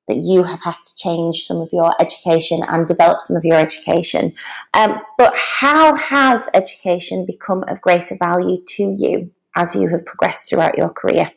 [0.09, 3.57] that you have had to change some of your education and develop some of your
[3.57, 4.33] education.
[4.73, 10.49] Um, but how has education become of greater value to you as you have progressed
[10.49, 11.29] throughout your career?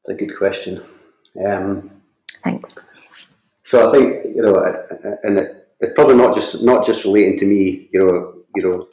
[0.00, 0.82] It's a good question.
[1.44, 1.90] Um,
[2.44, 2.76] Thanks.
[3.62, 4.54] So I think you know,
[5.22, 7.88] and it, it's probably not just not just relating to me.
[7.92, 8.88] You know, you know,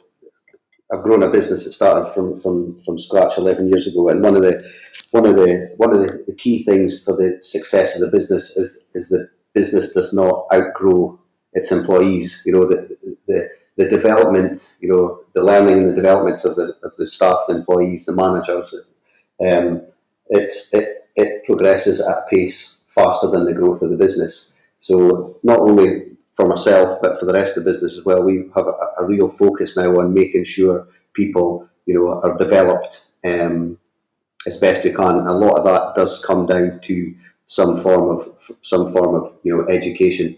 [0.92, 4.36] I've grown a business that started from from from scratch eleven years ago, and one
[4.36, 4.62] of the
[5.12, 8.50] one of the one of the, the key things for the success of the business
[8.56, 11.18] is is that business does not outgrow
[11.52, 12.42] its employees.
[12.44, 12.96] You know, the
[13.26, 17.40] the the development, you know, the learning and the developments of the of the staff,
[17.48, 18.74] the employees, the managers,
[19.46, 19.82] um,
[20.28, 24.52] it's it it progresses at a pace faster than the growth of the business.
[24.78, 28.50] So not only for myself, but for the rest of the business as well, we
[28.54, 33.78] have a, a real focus now on making sure people, you know, are developed um,
[34.46, 35.26] as best we can.
[35.26, 37.14] A lot of that does come down to
[37.46, 40.36] some form of some form of you know education.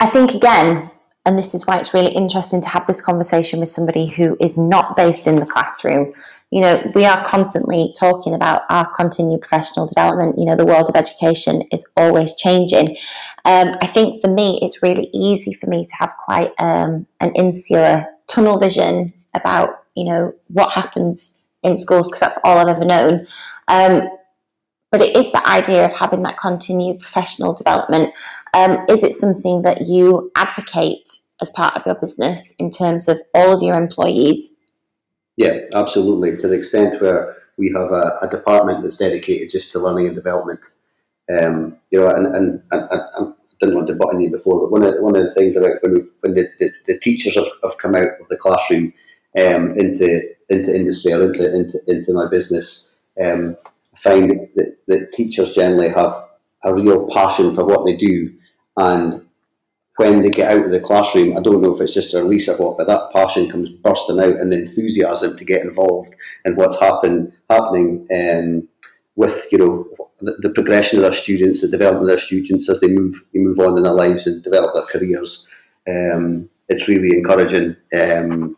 [0.00, 0.90] I think again,
[1.24, 4.56] and this is why it's really interesting to have this conversation with somebody who is
[4.56, 6.12] not based in the classroom.
[6.50, 10.38] You know, we are constantly talking about our continued professional development.
[10.38, 12.96] You know, the world of education is always changing.
[13.44, 17.34] Um, I think for me, it's really easy for me to have quite um, an
[17.34, 21.34] insular tunnel vision about, you know, what happens
[21.64, 23.26] in schools because that's all I've ever known.
[23.68, 24.08] Um,
[24.92, 28.14] but it is that idea of having that continued professional development.
[28.54, 33.20] Um, is it something that you advocate as part of your business in terms of
[33.34, 34.50] all of your employees?
[35.36, 36.36] Yeah, absolutely.
[36.36, 40.14] To the extent where we have a, a department that's dedicated just to learning and
[40.14, 40.64] development.
[41.28, 44.72] Um, you know, and, and, and, and, I didn't want to button you before, but
[44.72, 47.46] one of one of the things about when we, when the, the, the teachers have,
[47.62, 48.92] have come out of the classroom
[49.38, 52.90] um, into into industry or into into, into my business,
[53.22, 53.56] um,
[53.94, 56.24] I find that, that teachers generally have
[56.64, 58.32] a real passion for what they do,
[58.76, 59.24] and
[59.96, 62.48] when they get out of the classroom, I don't know if it's just a release
[62.48, 66.14] or what, but that passion comes bursting out, and the enthusiasm to get involved
[66.44, 68.68] in what's happen happening um,
[69.16, 69.86] with you know
[70.20, 73.40] the, the, progression of their students, the development of their students as they move they
[73.40, 75.46] move on in their lives and develop their careers.
[75.88, 77.76] Um, it's really encouraging.
[77.96, 78.56] Um,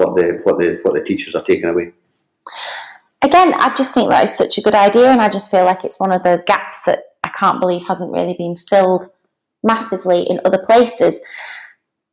[0.00, 1.92] what the what the what the teachers are taking away.
[3.22, 5.84] Again, I just think that is such a good idea, and I just feel like
[5.84, 9.06] it's one of those gaps that I can't believe hasn't really been filled
[9.62, 11.20] massively in other places.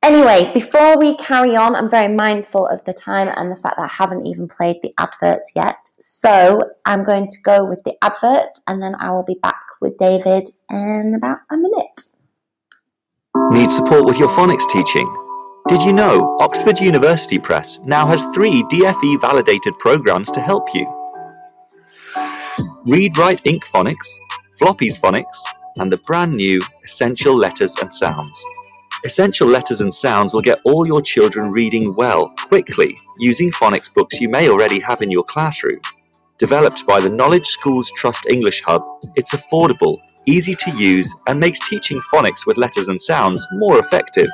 [0.04, 3.90] Anyway, before we carry on, I'm very mindful of the time and the fact that
[3.90, 5.90] I haven't even played the adverts yet.
[6.00, 9.98] So I'm going to go with the adverts and then I will be back with
[9.98, 12.06] David in about a minute.
[13.52, 15.27] Need support with your phonics teaching?
[15.68, 20.86] Did you know Oxford University Press now has three DFE validated programs to help you?
[22.86, 24.08] Read Write Inc Phonics,
[24.58, 25.38] Floppy's Phonics,
[25.76, 28.46] and the brand new Essential Letters and Sounds.
[29.04, 34.22] Essential Letters and Sounds will get all your children reading well, quickly, using phonics books
[34.22, 35.82] you may already have in your classroom.
[36.38, 38.84] Developed by the Knowledge Schools Trust English Hub,
[39.18, 39.98] it's affordable,
[40.28, 44.30] easy to use, and makes teaching phonics with letters and sounds more effective.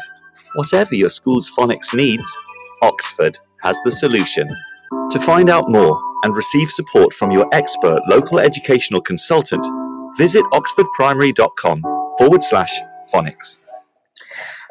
[0.55, 2.37] Whatever your school's phonics needs,
[2.83, 4.47] Oxford has the solution.
[5.09, 9.65] To find out more and receive support from your expert local educational consultant,
[10.15, 11.81] visit oxfordprimary.com
[12.19, 12.71] forward slash
[13.11, 13.57] phonics.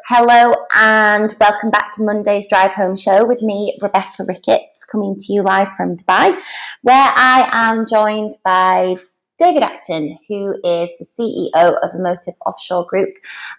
[0.07, 5.33] Hello and welcome back to Monday's Drive Home Show with me, Rebecca Ricketts, coming to
[5.33, 6.39] you live from Dubai,
[6.81, 8.95] where I am joined by
[9.39, 13.13] David Acton, who is the CEO of Motive Offshore Group.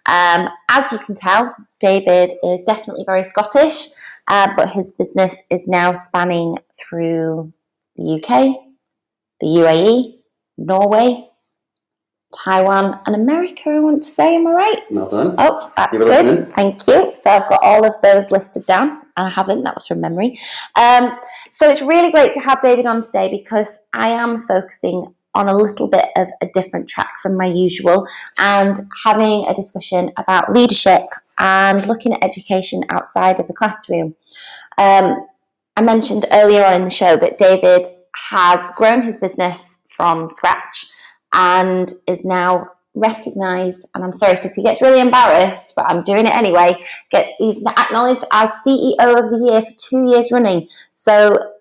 [0.07, 3.89] Um, as you can tell, David is definitely very Scottish,
[4.29, 7.53] uh, but his business is now spanning through
[7.97, 8.57] the UK,
[9.41, 10.19] the UAE,
[10.59, 11.29] Norway,
[12.35, 14.37] Taiwan, and America, I want to say.
[14.37, 14.83] Am I right?
[14.91, 15.35] Well done.
[15.39, 16.55] Oh, that's good.
[16.55, 17.15] Thank you.
[17.23, 19.63] So I've got all of those listed down, and I haven't.
[19.63, 20.39] That was from memory.
[20.77, 21.19] Um,
[21.53, 25.57] so it's really great to have David on today because I am focusing on a
[25.57, 28.07] little bit of a different track from my usual
[28.39, 31.03] and having a discussion about leadership
[31.39, 34.15] and looking at education outside of the classroom.
[34.79, 35.27] Um,
[35.77, 37.89] I mentioned earlier on in the show that David
[38.31, 40.87] has grown his business from scratch
[41.33, 43.89] and is now recognised.
[43.95, 46.77] And I'm sorry because he gets really embarrassed, but I'm doing it anyway.
[47.11, 50.69] Get he's acknowledged as CEO of the year for two years running.
[50.95, 51.54] So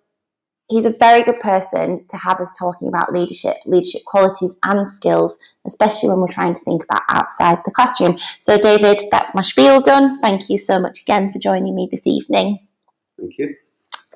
[0.73, 5.37] he's a very good person to have us talking about leadership, leadership qualities and skills,
[5.67, 8.17] especially when we're trying to think about outside the classroom.
[8.41, 10.19] So, David, that's my spiel done.
[10.21, 12.59] Thank you so much again for joining me this evening.
[13.19, 13.55] Thank you.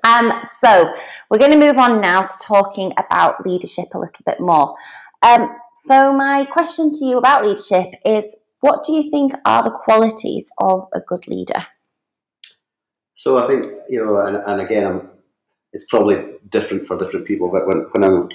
[0.04, 0.34] Um,
[0.64, 0.96] so
[1.30, 4.76] we're going to move on now to talking about leadership a little bit more.
[5.22, 8.26] Um, so my question to you about leadership is,
[8.62, 11.68] what do you think are the qualities of a good leader?
[13.14, 15.10] So I think you know, and, and again, I'm,
[15.78, 16.18] it's probably
[16.50, 17.52] different for different people.
[17.52, 18.30] But when, when I'm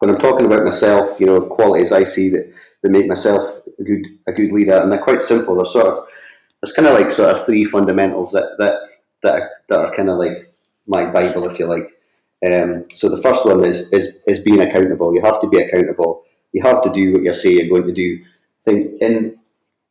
[0.00, 2.52] when I'm talking about myself, you know, qualities I see that,
[2.82, 5.54] that make myself a good a good leader, and they're quite simple.
[5.54, 6.08] They're sort of
[6.60, 8.74] there's kind of like sort of three fundamentals that that
[9.22, 10.52] that are, that are kind of like
[10.88, 11.94] my bible, if you like.
[12.44, 15.14] Um, so the first one is is is being accountable.
[15.14, 16.24] You have to be accountable.
[16.52, 18.18] You have to do what you say you're going to do.
[18.64, 19.38] Think in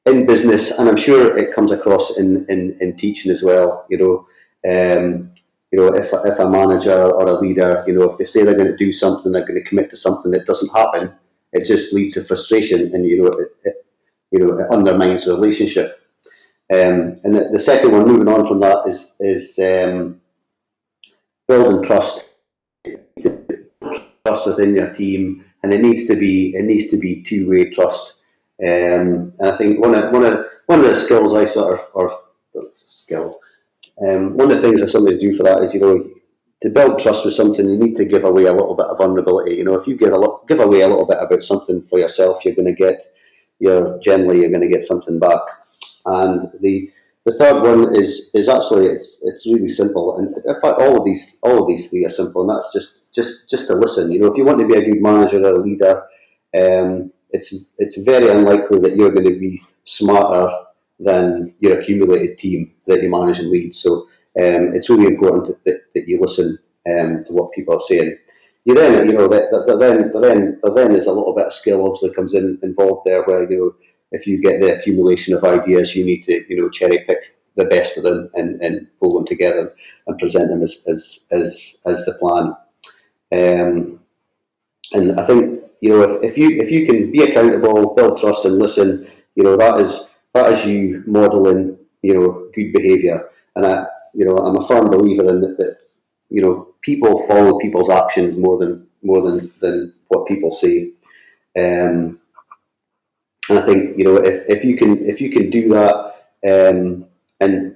[0.05, 3.85] in business, and I'm sure it comes across in, in, in teaching as well.
[3.89, 5.31] You know, um,
[5.71, 8.55] you know, if if a manager or a leader, you know, if they say they're
[8.55, 11.13] going to do something, they're going to commit to something that doesn't happen,
[11.51, 13.85] it just leads to frustration, and you know, it, it
[14.31, 16.01] you know, it undermines the relationship.
[16.73, 20.21] Um, and the, the second one, moving on from that, is is um,
[21.47, 22.29] building trust.
[24.25, 27.69] Trust within your team, and it needs to be it needs to be two way
[27.69, 28.13] trust.
[28.61, 31.85] Um, and I think one of one of one of the skills I sort of
[31.93, 32.19] or
[32.73, 33.39] skill.
[34.05, 36.09] Um, one of the things that somebody's do for that is you know
[36.61, 39.55] to build trust with something you need to give away a little bit of vulnerability.
[39.55, 41.99] You know if you give a lot, give away a little bit about something for
[41.99, 43.03] yourself, you're going to get
[43.59, 45.41] you're generally you're going to get something back.
[46.05, 46.91] And the
[47.25, 51.05] the third one is is actually it's it's really simple, and in fact all of
[51.05, 54.11] these all of these three are simple, and that's just just just to listen.
[54.11, 56.03] You know, if you want to be a good manager or a leader,
[56.55, 60.49] um, it's it's very unlikely that you're going to be smarter
[60.99, 63.73] than your accumulated team that you manage and lead.
[63.73, 64.07] So
[64.39, 68.17] um, it's really important that, that, you listen um, to what people are saying.
[68.65, 71.85] You then, you know, that, that, then, then, then is a little bit of skill
[71.85, 73.75] obviously comes in involved there, where you know
[74.11, 77.65] if you get the accumulation of ideas, you need to you know cherry pick the
[77.65, 79.73] best of them and, and pull them together
[80.05, 82.55] and present them as as as, as the plan.
[83.31, 83.99] Um,
[84.93, 88.45] and I think you know if, if you if you can be accountable, build trust,
[88.45, 90.07] and listen, you know that is
[90.37, 93.29] that is you modeling you know good behaviour.
[93.55, 95.77] And I you know I'm a firm believer in that, that
[96.29, 100.91] you know people follow people's actions more than more than than what people say.
[101.57, 102.19] Um,
[103.49, 105.95] and I think you know if, if you can if you can do that
[106.47, 107.05] um,
[107.39, 107.75] and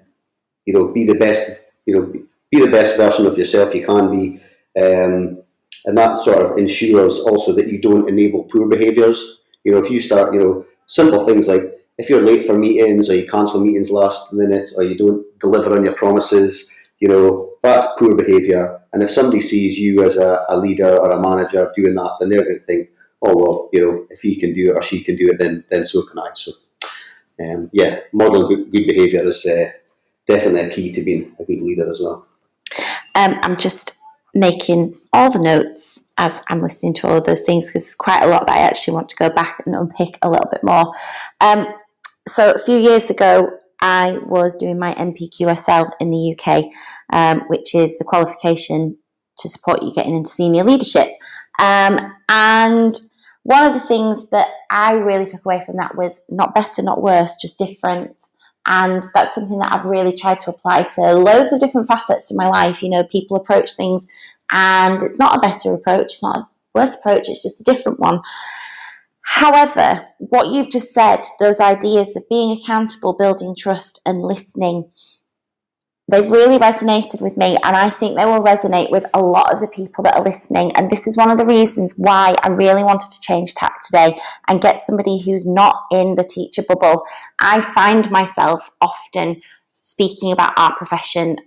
[0.65, 1.49] you know be the best
[1.85, 2.13] you know
[2.51, 4.41] be the best version of yourself you can be.
[4.81, 5.41] Um,
[5.85, 9.37] and that sort of ensures also that you don't enable poor behaviours.
[9.63, 13.09] You know, if you start, you know, simple things like if you're late for meetings
[13.09, 17.53] or you cancel meetings last minute or you don't deliver on your promises, you know,
[17.61, 18.81] that's poor behaviour.
[18.93, 22.29] And if somebody sees you as a, a leader or a manager doing that, then
[22.29, 22.89] they're going to think,
[23.21, 25.63] oh well, you know, if he can do it or she can do it, then
[25.69, 26.29] then so can I.
[26.33, 26.51] So,
[27.39, 29.71] um, yeah, modeling good, behaviour is uh,
[30.27, 32.25] definitely a key to being a good leader as well.
[33.13, 33.97] Um, I'm just
[34.33, 38.27] making all the notes as I'm listening to all those things because there's quite a
[38.27, 40.93] lot that I actually want to go back and unpick a little bit more.
[41.41, 41.67] Um,
[42.27, 43.49] so a few years ago,
[43.81, 46.65] I was doing my NPQSL in the UK,
[47.11, 48.97] um, which is the qualification
[49.39, 51.07] to support you getting into senior leadership.
[51.59, 51.99] Um,
[52.29, 52.99] and
[53.43, 57.01] one of the things that I really took away from that was not better, not
[57.01, 58.15] worse, just different.
[58.67, 62.35] And that's something that I've really tried to apply to loads of different facets to
[62.35, 62.83] my life.
[62.83, 64.05] You know, people approach things
[64.51, 67.99] and it's not a better approach, it's not a worse approach, it's just a different
[67.99, 68.21] one.
[69.33, 74.91] However, what you've just said, those ideas of being accountable, building trust, and listening,
[76.09, 79.61] they've really resonated with me, and I think they will resonate with a lot of
[79.61, 80.75] the people that are listening.
[80.75, 84.19] And this is one of the reasons why I really wanted to change tack today
[84.49, 87.03] and get somebody who's not in the teacher bubble.
[87.39, 89.41] I find myself often
[89.81, 91.37] speaking about our profession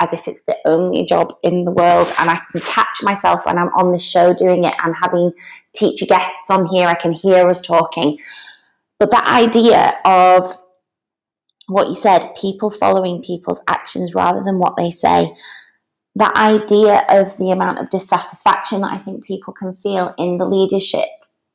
[0.00, 2.12] as if it's the only job in the world.
[2.18, 5.32] And I can catch myself when I'm on the show doing it and having
[5.74, 6.86] teacher guests on here.
[6.86, 8.18] I can hear us talking.
[8.98, 10.56] But that idea of
[11.66, 15.34] what you said, people following people's actions rather than what they say,
[16.14, 20.46] that idea of the amount of dissatisfaction that I think people can feel in the
[20.46, 21.06] leadership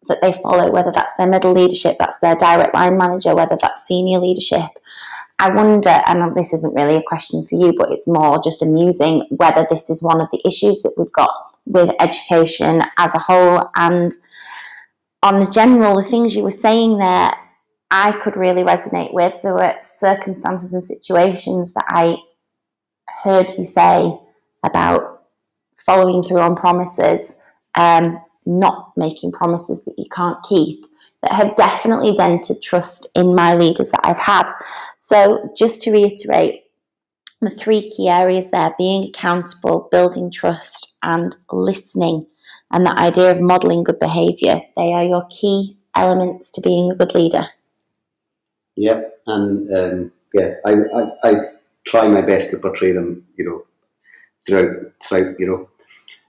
[0.07, 3.85] that they follow, whether that's their middle leadership, that's their direct line manager, whether that's
[3.85, 4.69] senior leadership,
[5.39, 9.25] I wonder, and this isn't really a question for you, but it's more just amusing
[9.31, 11.31] whether this is one of the issues that we've got
[11.65, 13.69] with education as a whole.
[13.75, 14.15] And
[15.21, 17.33] on the general, the things you were saying there,
[17.91, 19.39] I could really resonate with.
[19.41, 22.17] There were circumstances and situations that I
[23.23, 24.17] heard you say
[24.63, 25.23] about
[25.85, 27.35] following through on promises,
[27.75, 30.85] um, not making promises that you can't keep,
[31.21, 34.45] that have definitely dented trust in my leaders that I've had.
[35.05, 36.61] So, just to reiterate,
[37.41, 42.25] the three key areas there being accountable, building trust, and listening,
[42.71, 46.95] and that idea of modeling good behavior, they are your key elements to being a
[46.95, 47.49] good leader.
[48.77, 51.33] Yep, and um, yeah, I, I, I
[51.85, 53.65] try my best to portray them, you know,
[54.47, 54.69] throughout,
[55.05, 55.69] throughout, you know,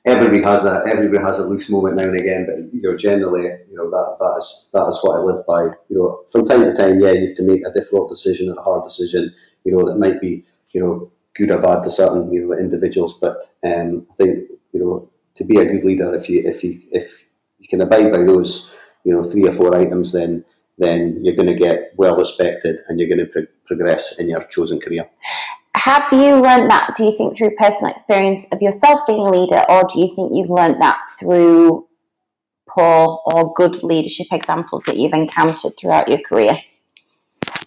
[0.05, 3.45] everybody has a everybody has a loose moment now and again, but you know, generally,
[3.45, 5.63] you know, that that is that is what I live by.
[5.89, 8.59] You know, from time to time, yeah, you have to make a difficult decision or
[8.59, 9.35] a hard decision.
[9.65, 13.15] You know, that might be you know good or bad to certain you know individuals,
[13.21, 16.81] but um, I think you know to be a good leader, if you if you
[16.91, 17.25] if
[17.59, 18.71] you can abide by those
[19.05, 20.45] you know three or four items, then
[20.79, 24.43] then you're going to get well respected and you're going to pro- progress in your
[24.45, 25.09] chosen career
[25.75, 29.65] have you learned that, do you think, through personal experience of yourself being a leader,
[29.69, 31.87] or do you think you've learned that through
[32.69, 36.59] poor or good leadership examples that you've encountered throughout your career?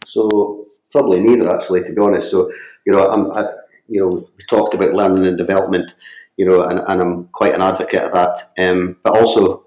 [0.05, 2.31] So, probably neither, actually, to be honest.
[2.31, 2.51] So,
[2.85, 3.49] you know, I'm, I,
[3.87, 5.91] you know, we talked about learning and development,
[6.37, 8.51] you know, and, and I'm quite an advocate of that.
[8.57, 9.65] Um, but also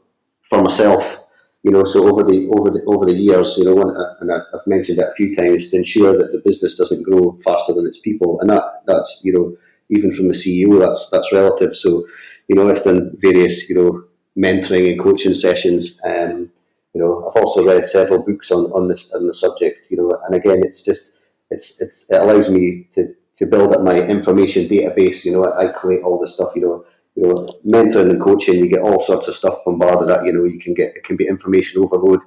[0.49, 1.21] for myself,
[1.63, 3.83] you know, so over the over the over the years, you know,
[4.21, 7.75] and I've mentioned it a few times, to ensure that the business doesn't grow faster
[7.75, 9.57] than its people, and that that's you know,
[9.91, 11.77] even from the CEO, that's that's relative.
[11.77, 12.07] So,
[12.49, 14.05] you know, I've done various you know
[14.39, 16.01] mentoring and coaching sessions.
[16.03, 16.51] Um,
[16.95, 19.89] you know, I've also read several books on on this on the subject.
[19.91, 21.11] You know, and again, it's just
[21.51, 25.27] it's it's it allows me to to build up my information database.
[25.27, 26.53] You know, I, I collate all this stuff.
[26.55, 26.85] You know
[27.17, 30.33] you know, mentoring and coaching, you get all sorts of stuff bombarded at you.
[30.33, 32.21] Know, you can get it can be information overload.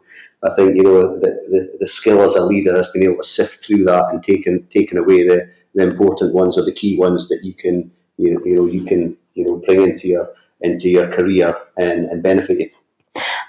[0.43, 3.27] I think you know the, the, the skill as a leader has been able to
[3.27, 7.29] sift through that and taken taken away the, the important ones or the key ones
[7.29, 10.29] that you can you know, you know you can you know bring into your
[10.61, 12.69] into your career and, and benefit you.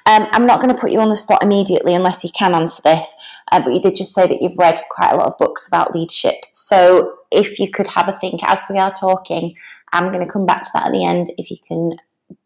[0.06, 2.82] Um, I'm not going to put you on the spot immediately unless you can answer
[2.84, 3.06] this,
[3.50, 5.94] uh, but you did just say that you've read quite a lot of books about
[5.94, 6.34] leadership.
[6.52, 9.54] So if you could have a think as we are talking
[9.94, 11.32] I'm going to come back to that at the end.
[11.38, 11.92] If you can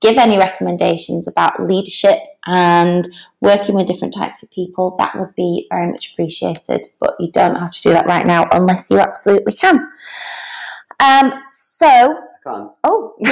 [0.01, 3.09] give any recommendations about leadership and
[3.41, 6.87] working with different types of people, that would be very much appreciated.
[7.01, 9.77] But you don't have to do that right now unless you absolutely can.
[11.01, 12.71] Um, so, I can't.
[12.85, 13.15] Oh,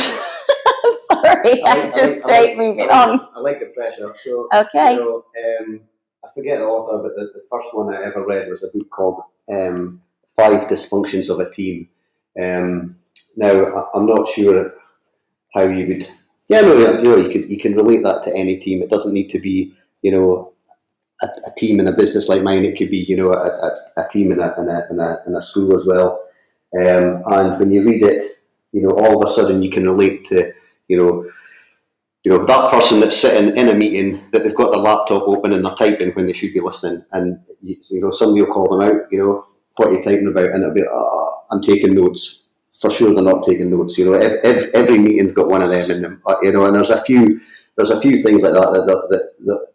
[1.13, 3.29] sorry, I am just like, straight like, moving I like, on.
[3.37, 4.15] I like the pressure.
[4.23, 4.95] So, okay.
[4.95, 5.25] You know,
[5.61, 5.81] um,
[6.25, 8.89] I forget the author, but the, the, first one I ever read was a book
[8.91, 10.01] called um,
[10.37, 11.89] Five Dysfunctions of a Team.
[12.41, 12.97] Um,
[13.37, 14.73] now, I'm not sure
[15.55, 16.09] how you would.
[16.49, 18.83] Yeah, no, you know, you can you can relate that to any team.
[18.83, 20.55] It doesn't need to be, you know,
[21.23, 22.65] a, a team in a business like mine.
[22.65, 25.19] It could be, you know, a, a, a team in a, in a in a
[25.27, 26.23] in a school as well.
[26.79, 28.39] Um, and when you read it,
[28.73, 30.53] you know, all of a sudden you can relate to,
[30.89, 31.27] you know,
[32.23, 35.53] you know that person that's sitting in a meeting that they've got their laptop open
[35.53, 38.89] and they're typing when they should be listening, and you, know somebody will call them
[38.89, 39.03] out.
[39.11, 39.47] You know,
[39.77, 40.51] what are you typing about?
[40.51, 42.46] And it'll be, oh, I'm taking notes
[42.81, 43.97] for sure they're not taking notes.
[43.99, 46.23] You know, every, every, every meeting's got one of them in them.
[46.27, 47.41] Uh, you know, and there's a few
[47.77, 49.67] there's a few things like that that that, that, that,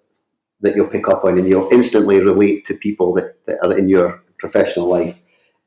[0.62, 3.90] that you'll pick up on, and you'll instantly relate to people that, that are in
[3.90, 5.16] your professional life.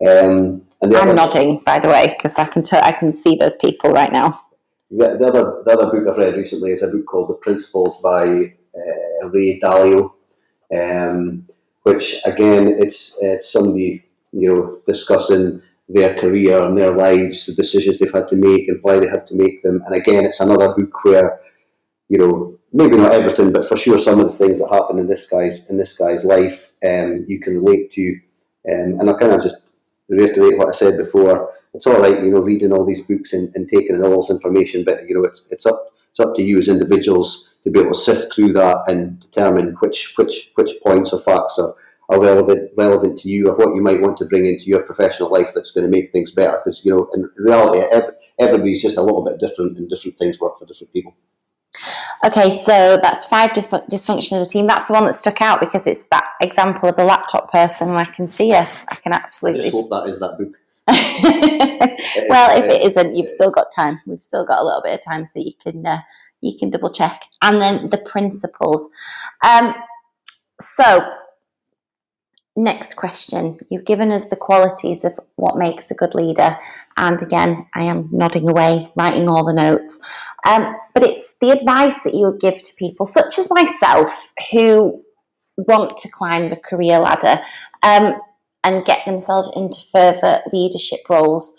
[0.07, 3.37] Um, and I'm other, nodding, by the way, because I can t- I can see
[3.37, 4.41] those people right now.
[4.91, 8.01] The, the, other the other book I've read recently is a book called The Principles
[8.03, 10.13] by uh, Ray Dalio,
[10.77, 11.49] um,
[11.83, 17.99] which again it's it's somebody you know discussing their career and their lives, the decisions
[17.99, 19.83] they've had to make and why they had to make them.
[19.87, 21.41] And again, it's another book where,
[22.09, 25.07] you know, maybe not everything, but for sure some of the things that happen in
[25.07, 28.19] this guy's in this guy's life, um, you can relate to.
[28.71, 29.59] Um, and I kind of just
[30.09, 31.53] reiterate what I said before.
[31.75, 34.31] It's all right, you know, reading all these books and, and taking in all this
[34.31, 37.81] information, but you know, it's it's up it's up to you as individuals to be
[37.81, 41.75] able to sift through that and determine which which which points or facts are
[42.09, 45.31] are relevant relevant to you or what you might want to bring into your professional
[45.31, 46.61] life that's going to make things better.
[46.63, 50.41] Because you know, in reality, every, everybody's just a little bit different, and different things
[50.41, 51.15] work for different people.
[52.25, 54.67] Okay, so that's five dysfunction of the team.
[54.67, 57.99] That's the one that stuck out because it's that example of the laptop person, and
[57.99, 58.69] I can see it.
[58.89, 59.61] I can absolutely.
[59.61, 60.55] I just hope that is that book.
[62.29, 64.01] well, if it isn't, you've still got time.
[64.07, 66.01] We've still got a little bit of time, so you can uh,
[66.41, 67.23] you can double check.
[67.43, 68.89] And then the principles.
[69.45, 69.75] Um,
[70.61, 71.01] so
[72.57, 73.59] Next question.
[73.69, 76.57] You've given us the qualities of what makes a good leader.
[76.97, 79.99] And again, I am nodding away, writing all the notes.
[80.47, 85.03] Um, but it's the advice that you would give to people, such as myself, who
[85.57, 87.41] want to climb the career ladder
[87.83, 88.21] um,
[88.63, 91.57] and get themselves into further leadership roles.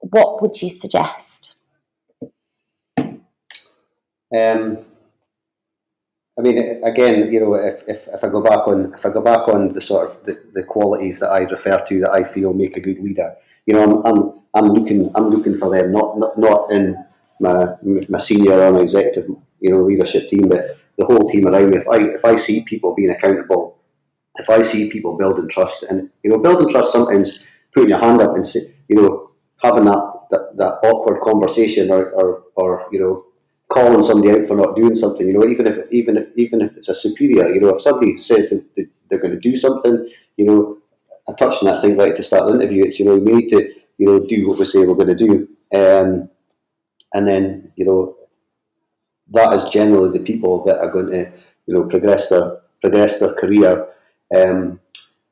[0.00, 1.56] What would you suggest?
[4.34, 4.78] Um,
[6.38, 9.20] I mean, again, you know, if, if, if I go back on if I go
[9.20, 12.52] back on the sort of the, the qualities that I refer to that I feel
[12.52, 13.34] make a good leader,
[13.66, 16.96] you know, I'm, I'm, I'm looking I'm looking for them, not not, not in
[17.40, 17.74] my
[18.08, 19.28] my senior or my executive,
[19.60, 21.78] you know, leadership team, but the whole team around me.
[21.78, 23.78] If I if I see people being accountable,
[24.36, 27.40] if I see people building trust, and you know, building trust sometimes
[27.74, 29.30] putting your hand up and say, you know,
[29.62, 33.24] having that that, that awkward conversation or, or or you know
[33.68, 35.26] calling somebody out for not doing something.
[35.26, 38.16] You know, even if even if even if it's a superior, you know, if somebody
[38.16, 40.78] says that they're going to do something, you know,
[41.28, 42.84] I touched on that thing right to start the interview.
[42.84, 45.26] It's you know, we need to you know do what we say we're going to
[45.26, 46.30] do, um,
[47.14, 48.16] and then you know,
[49.30, 51.32] that is generally the people that are going to
[51.66, 53.88] you know progress their progress their career.
[54.34, 54.80] Um,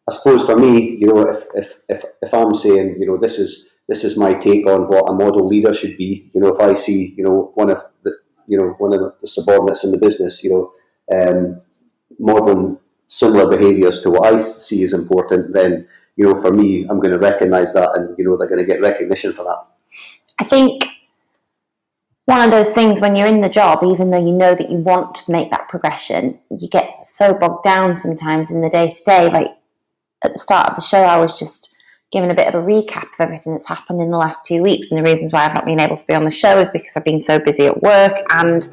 [0.09, 3.39] I suppose for me, you know, if if if if I'm saying you know this
[3.39, 6.31] is this is my take on what a model leader should be.
[6.35, 8.13] You know, if I see, you know, one of the,
[8.47, 10.73] you know, one of the subordinates in the business, you know,
[11.17, 11.61] um,
[12.19, 15.87] modeling similar behaviours to what I see as important, then,
[16.17, 18.67] you know, for me, I'm going to recognise that and, you know, they're going to
[18.67, 19.67] get recognition for that.
[20.39, 20.85] I think
[22.27, 24.79] one of those things when you're in the job, even though you know that you
[24.79, 29.05] want to make that progression, you get so bogged down sometimes in the day to
[29.05, 29.31] day.
[29.31, 29.57] Like
[30.25, 31.73] at the start of the show, I was just
[32.13, 34.91] given a bit of a recap of everything that's happened in the last two weeks.
[34.91, 36.93] And the reasons why I've not been able to be on the show is because
[36.97, 38.67] I've been so busy at work and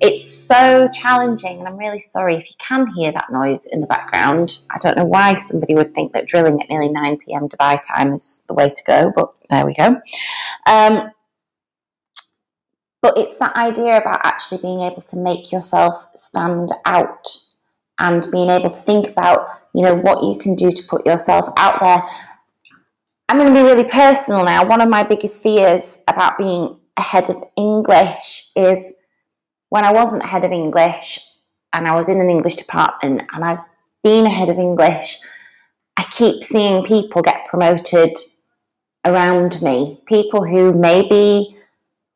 [0.00, 1.58] it's so challenging.
[1.58, 4.60] And I'm really sorry if you can hear that noise in the background.
[4.70, 8.14] I don't know why somebody would think that drilling at nearly 9 pm Dubai time
[8.14, 10.00] is the way to go, but there we go.
[10.66, 11.10] Um,
[13.02, 17.28] but it's that idea about actually being able to make yourself stand out
[17.98, 21.48] and being able to think about you know what you can do to put yourself
[21.56, 22.02] out there
[23.30, 24.66] I'm going to be really personal now.
[24.66, 28.92] One of my biggest fears about being a head of English is
[29.68, 31.20] when I wasn't a head of English
[31.72, 33.62] and I was in an English department and I've
[34.02, 35.20] been a head of English,
[35.96, 38.16] I keep seeing people get promoted
[39.04, 40.00] around me.
[40.06, 41.56] People who may be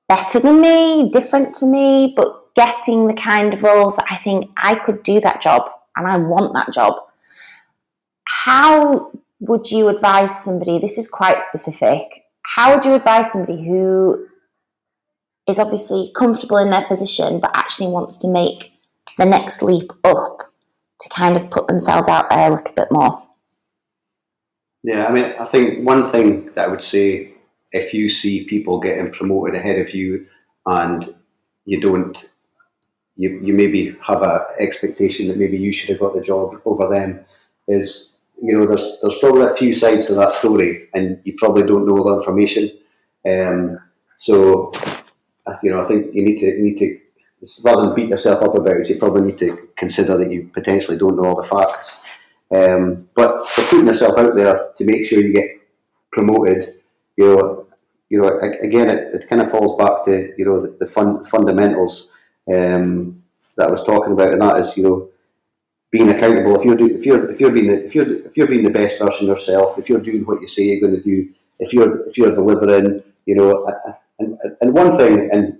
[0.08, 4.50] better than me, different to me, but getting the kind of roles that I think
[4.56, 5.62] I could do that job
[5.96, 6.94] and I want that job.
[8.24, 9.12] How
[9.46, 10.78] would you advise somebody?
[10.78, 12.24] This is quite specific.
[12.42, 14.26] How would you advise somebody who
[15.48, 18.72] is obviously comfortable in their position but actually wants to make
[19.18, 20.38] the next leap up
[21.00, 23.22] to kind of put themselves out there a little bit more?
[24.82, 27.32] Yeah, I mean, I think one thing that I would say
[27.72, 30.26] if you see people getting promoted ahead of you
[30.66, 31.14] and
[31.64, 32.16] you don't,
[33.16, 36.88] you, you maybe have an expectation that maybe you should have got the job over
[36.88, 37.24] them,
[37.68, 41.66] is you know there's there's probably a few sides to that story, and you probably
[41.66, 42.70] don't know all the information.
[43.26, 43.78] Um,
[44.16, 44.72] so
[45.62, 46.98] you know, I think you need to you need to
[47.62, 50.96] rather than beat yourself up about it, you probably need to consider that you potentially
[50.96, 52.00] don't know all the facts.
[52.54, 55.50] Um, but for putting yourself out there to make sure you get
[56.12, 56.80] promoted,
[57.16, 57.66] you know,
[58.08, 61.24] you know, again, it, it kind of falls back to you know the, the fun,
[61.26, 62.08] fundamentals
[62.52, 63.22] um,
[63.56, 65.08] that I was talking about, and that is you know
[65.94, 66.58] being accountable.
[66.58, 68.78] If you're do, if you're if you're being the, if you're if you're being the
[68.80, 72.08] best version yourself, if you're doing what you say you're going to do, if you're
[72.08, 73.48] if you're delivering, you know,
[74.18, 75.56] and, and one thing, and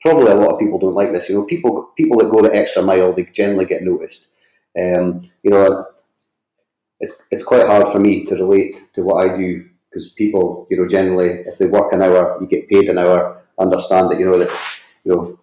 [0.00, 1.28] probably a lot of people don't like this.
[1.28, 4.28] You know, people people that go the extra mile, they generally get noticed.
[4.82, 5.86] Um, you know,
[7.00, 10.78] it's it's quite hard for me to relate to what I do because people, you
[10.78, 13.42] know, generally, if they work an hour, you get paid an hour.
[13.58, 14.50] Understand that you know that
[15.04, 15.38] you know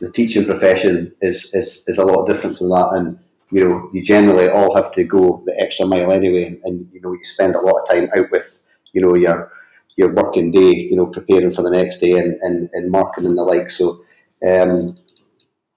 [0.00, 3.18] the teaching profession is is, is a lot different than that, and
[3.50, 7.12] you know you generally all have to go the extra mile anyway, and, you know
[7.12, 8.60] you spend a lot of time out with
[8.92, 9.52] you know your
[9.96, 13.36] your working day, you know, preparing for the next day and, and, and marking and
[13.36, 13.68] the like.
[13.68, 14.00] So
[14.46, 14.96] um,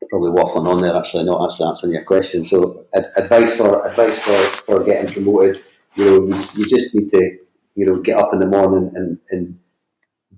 [0.10, 2.46] probably waffling on there actually, not actually answering your question.
[2.46, 5.64] So ad- advice for advice for, for getting promoted,
[5.96, 7.38] you know, you, you just need to,
[7.76, 9.60] you know, get up in the morning and, and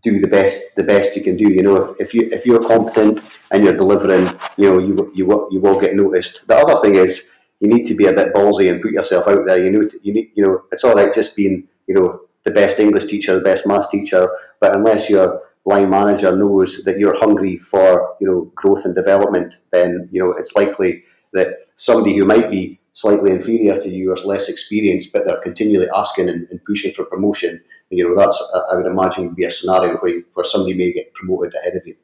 [0.03, 1.49] do the best the best you can do.
[1.49, 4.27] You know, if, if you if you're competent and you're delivering,
[4.57, 6.41] you know, you you you will get noticed.
[6.47, 7.23] The other thing is
[7.59, 9.63] you need to be a bit ballsy and put yourself out there.
[9.63, 12.79] You know, you need you know, it's all right just being you know the best
[12.79, 14.27] English teacher, the best maths teacher,
[14.59, 19.55] but unless your line manager knows that you're hungry for you know growth and development,
[19.71, 21.47] then you know it's likely that
[21.77, 26.29] somebody who might be slightly inferior to you or less experienced, but they're continually asking
[26.29, 27.59] and, and pushing for promotion.
[27.97, 28.41] You know that's
[28.71, 31.85] I would imagine would be a scenario where, where somebody may get promoted ahead of
[31.85, 31.95] you.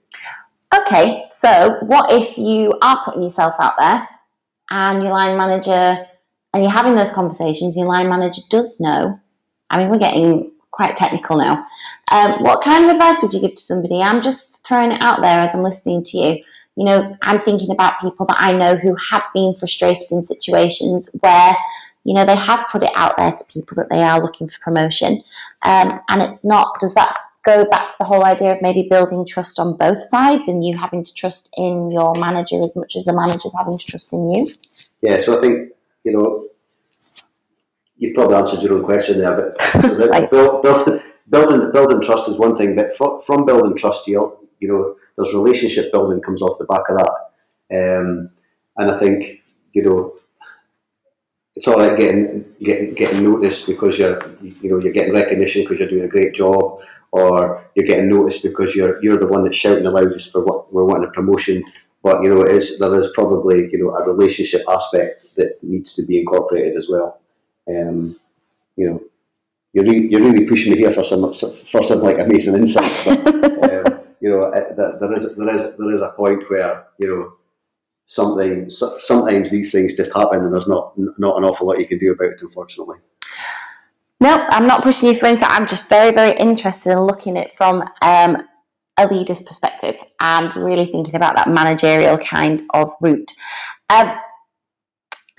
[0.75, 4.07] Okay, so what if you are putting yourself out there
[4.69, 6.05] and your line manager
[6.53, 9.19] and you're having those conversations, your line manager does know
[9.69, 11.65] I mean, we're getting quite technical now.
[12.11, 14.01] Um, what kind of advice would you give to somebody?
[14.01, 16.43] I'm just throwing it out there as I'm listening to you.
[16.75, 21.09] You know, I'm thinking about people that I know who have been frustrated in situations
[21.19, 21.53] where,
[22.09, 24.59] you know, they have put it out there to people that they are looking for
[24.61, 25.21] promotion.
[25.61, 29.27] Um, and it's not, does that go back to the whole idea of maybe building
[29.27, 33.05] trust on both sides and you having to trust in your manager as much as
[33.05, 34.47] the manager's having to trust in you?
[35.03, 35.69] Yeah, so I think,
[36.03, 36.47] you know,
[37.97, 40.31] you probably answered your own question there, but so right.
[40.31, 44.67] build, build, building building trust is one thing, but from, from building trust, you you
[44.67, 48.31] know, there's relationship building comes off the back of that, um,
[48.77, 49.41] and I think
[49.73, 50.18] you know
[51.59, 55.77] it's all right getting getting getting noticed because you're you know you're getting recognition because
[55.77, 56.79] you're doing a great job,
[57.11, 60.73] or you're getting noticed because you're you're the one that's shouting the loudest for what
[60.73, 61.61] we're wanting a promotion.
[62.01, 65.93] But you know, it is there is probably you know a relationship aspect that needs
[65.95, 67.19] to be incorporated as well.
[67.67, 68.17] Um,
[68.77, 69.03] you know,
[69.73, 73.03] you're, re- you're really pushing me here for some for some like amazing insights.
[73.03, 73.27] But,
[73.69, 77.33] um, you know, there is there is there is a point where you know
[78.09, 81.99] something sometimes these things just happen and there's not not an awful lot you can
[81.99, 82.97] do about it, unfortunately.
[84.19, 85.51] No, I'm not pushing you for insight.
[85.51, 88.41] I'm just very very interested in looking at from um,
[88.97, 93.31] a leader's perspective and really thinking about that managerial kind of route.
[93.91, 94.11] Um,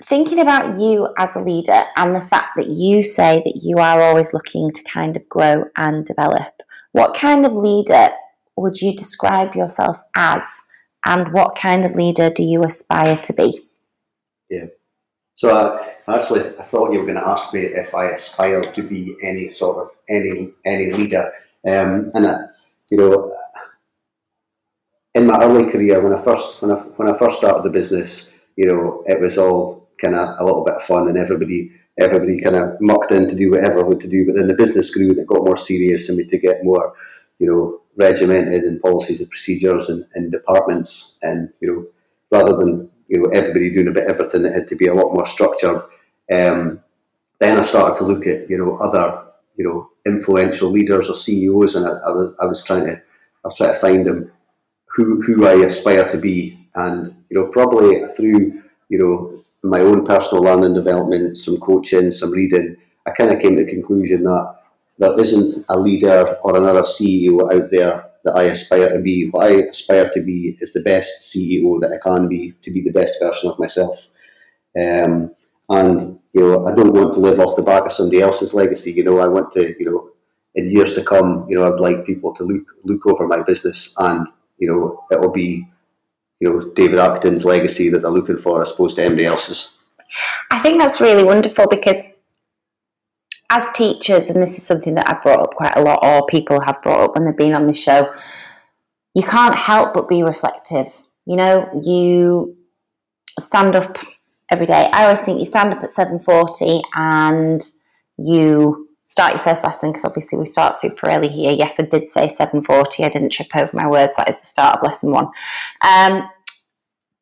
[0.05, 4.01] thinking about you as a leader and the fact that you say that you are
[4.01, 6.53] always looking to kind of grow and develop,
[6.93, 8.11] what kind of leader
[8.55, 10.41] would you describe yourself as?
[11.05, 13.67] And what kind of leader do you aspire to be?
[14.49, 14.65] Yeah.
[15.33, 18.83] So uh, actually, I thought you were going to ask me if I aspire to
[18.83, 21.31] be any sort of any any leader.
[21.67, 22.37] Um, and uh,
[22.89, 23.35] you know,
[25.13, 28.33] in my early career, when I first when I when I first started the business,
[28.55, 32.41] you know, it was all kind of a little bit of fun, and everybody everybody
[32.41, 34.25] kind of mucked in to do whatever we to do.
[34.25, 36.63] But then the business grew and it got more serious, and we had to get
[36.63, 36.93] more,
[37.39, 41.87] you know, regimented in policies and procedures and, and departments, and you know,
[42.37, 45.13] rather than you know everybody doing a bit everything, it had to be a lot
[45.13, 45.81] more structured.
[46.31, 46.81] Um,
[47.39, 49.25] then I started to look at you know other
[49.57, 53.43] you know influential leaders or CEOs, and I, I, was, I was trying to I
[53.43, 54.31] was trying to find them
[54.95, 60.05] who who I aspire to be, and you know probably through you know my own
[60.05, 62.75] personal learning development, some coaching, some reading,
[63.05, 64.55] I kind of came to the conclusion that
[65.01, 69.29] there isn't a leader or another CEO out there that I aspire to be.
[69.31, 72.81] What I aspire to be is the best CEO that I can be, to be
[72.81, 74.07] the best version of myself.
[74.79, 75.33] Um,
[75.69, 78.91] and you know, I don't want to live off the back of somebody else's legacy.
[78.91, 80.09] You know, I want to, you know,
[80.53, 83.95] in years to come, you know, I'd like people to look look over my business,
[83.97, 84.27] and
[84.59, 85.67] you know, it will be,
[86.39, 89.71] you know, David Acton's legacy that they're looking for, as opposed to anybody else's.
[90.51, 91.97] I think that's really wonderful because
[93.51, 96.61] as teachers, and this is something that I've brought up quite a lot, or people
[96.61, 98.11] have brought up when they've been on the show,
[99.13, 100.87] you can't help but be reflective.
[101.25, 102.57] You know, you
[103.39, 103.97] stand up
[104.49, 104.89] every day.
[104.93, 107.61] I always think you stand up at seven forty and
[108.17, 111.51] you start your first lesson because obviously we start super early here.
[111.51, 113.03] Yes, I did say seven forty.
[113.03, 114.13] I didn't trip over my words.
[114.15, 115.27] That is the start of lesson one.
[115.85, 116.29] Um,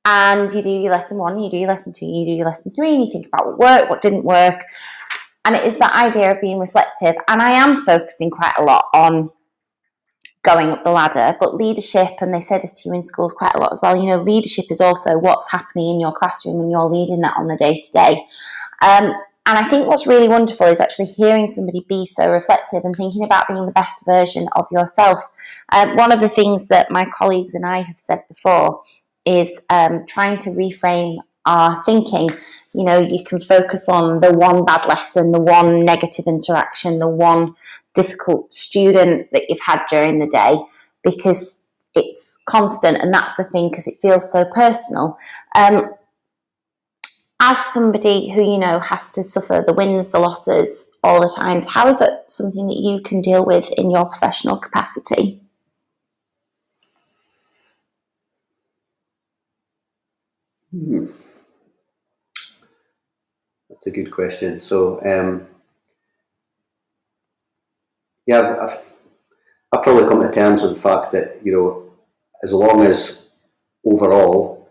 [0.06, 2.72] and you do your lesson one, you do your lesson two, you do your lesson
[2.74, 4.64] three, and you think about what worked, what didn't work.
[5.46, 7.16] And it is that idea of being reflective.
[7.28, 9.32] And I am focusing quite a lot on
[10.44, 13.56] going up the ladder, but leadership, and they say this to you in schools quite
[13.56, 16.72] a lot as well, you know, leadership is also what's happening in your classroom and
[16.72, 18.26] you're leading that on the day to day.
[19.50, 23.24] And I think what's really wonderful is actually hearing somebody be so reflective and thinking
[23.24, 25.20] about being the best version of yourself.
[25.72, 28.84] Um, one of the things that my colleagues and I have said before
[29.26, 32.30] is um, trying to reframe our thinking.
[32.74, 37.08] You know, you can focus on the one bad lesson, the one negative interaction, the
[37.08, 37.56] one
[37.96, 40.58] difficult student that you've had during the day
[41.04, 41.58] because
[41.96, 45.18] it's constant and that's the thing because it feels so personal
[45.56, 45.90] um,
[47.40, 51.66] as somebody who you know has to suffer the wins the losses all the times
[51.68, 55.42] how is that something that you can deal with in your professional capacity
[60.72, 61.06] hmm.
[63.80, 65.48] That's a good question so um,
[68.30, 68.80] yeah, I've,
[69.72, 71.92] I've probably come to terms with the fact that you know,
[72.44, 73.30] as long as
[73.84, 74.70] overall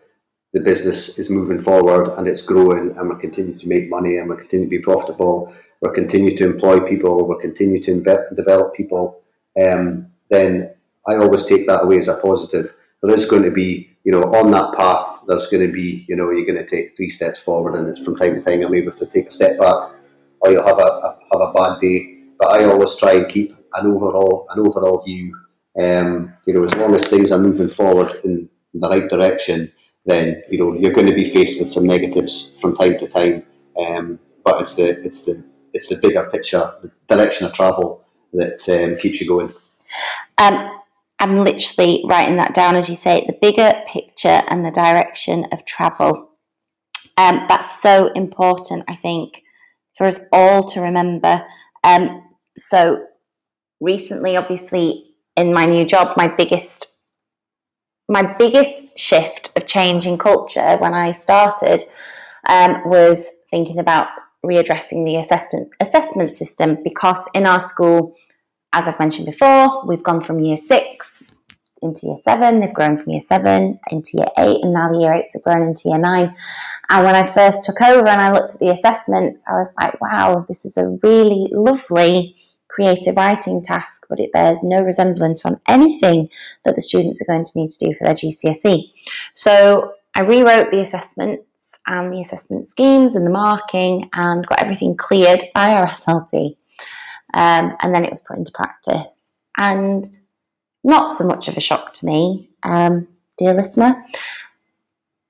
[0.53, 4.29] the business is moving forward and it's growing and we're continuing to make money and
[4.29, 8.75] we're continuing to be profitable, we're continuing to employ people, we're continuing to invest, develop
[8.75, 9.23] people,
[9.61, 10.71] um, then
[11.09, 12.73] I always take that away as a positive.
[13.03, 16.17] There is going to be, you know, on that path, there's going to be, you
[16.17, 18.71] know, you're going to take three steps forward and it's from time to time you'll
[18.71, 19.91] maybe have to take a step back
[20.41, 23.53] or you'll have a, a have a bad day but I always try and keep
[23.75, 25.37] an overall an overall view.
[25.79, 29.71] Um, you know, as long as things are moving forward in the right direction,
[30.07, 33.43] then you know you're going to be faced with some negatives from time to time.
[33.79, 35.45] Um, but it's the it's the
[35.75, 39.53] it's the bigger picture, the direction of travel that um, keeps you going.
[40.39, 40.78] Um,
[41.21, 45.65] I'm literally writing that down as you say the bigger picture and the direction of
[45.65, 46.31] travel.
[47.17, 49.43] Um, that's so important, I think,
[49.97, 51.45] for us all to remember.
[51.83, 52.23] Um,
[52.57, 53.05] so
[53.81, 56.95] recently, obviously, in my new job, my biggest
[58.11, 61.83] my biggest shift of change in culture when I started
[62.49, 64.07] um, was thinking about
[64.45, 68.15] readdressing the assessment assessment system because in our school,
[68.73, 71.08] as I've mentioned before, we've gone from year six
[71.83, 75.13] into year seven, they've grown from year seven into year eight, and now the year
[75.13, 76.35] eights have grown into year nine.
[76.91, 80.01] And when I first took over and I looked at the assessments, I was like,
[80.01, 82.37] wow, this is a really lovely
[82.69, 86.29] creative writing task, but it bears no resemblance on anything
[86.65, 88.93] that the students are going to need to do for their GCSE.
[89.35, 91.45] So I rewrote the assessments
[91.87, 96.57] and the assessment schemes and the marking and got everything cleared by our SLT.
[97.35, 99.17] Um, and then it was put into practice.
[99.57, 100.09] And
[100.85, 104.05] not so much of a shock to me, um, dear listener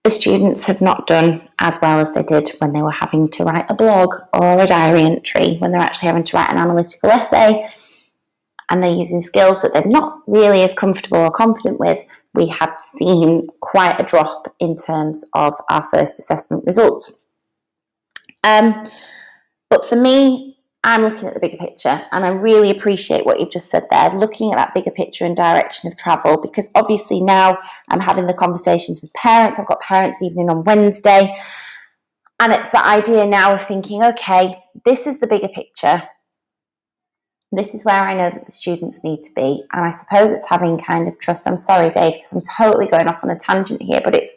[0.09, 3.44] the students have not done as well as they did when they were having to
[3.44, 7.11] write a blog or a diary entry, when they're actually having to write an analytical
[7.11, 7.68] essay
[8.70, 11.99] and they're using skills that they're not really as comfortable or confident with,
[12.32, 17.24] we have seen quite a drop in terms of our first assessment results.
[18.44, 18.88] Um,
[19.68, 20.47] but for me,
[20.89, 24.09] I'm looking at the bigger picture and I really appreciate what you've just said there,
[24.09, 27.59] looking at that bigger picture and direction of travel, because obviously now
[27.91, 29.61] I'm having the conversations with parents.
[29.61, 31.36] I've got parents' evening on Wednesday.
[32.41, 36.01] And it's the idea now of thinking, okay, this is the bigger picture.
[37.53, 39.64] This is where I know that the students need to be.
[39.74, 41.47] And I suppose it's having kind of trust.
[41.47, 44.30] I'm sorry, Dave, because I'm totally going off on a tangent here, but it's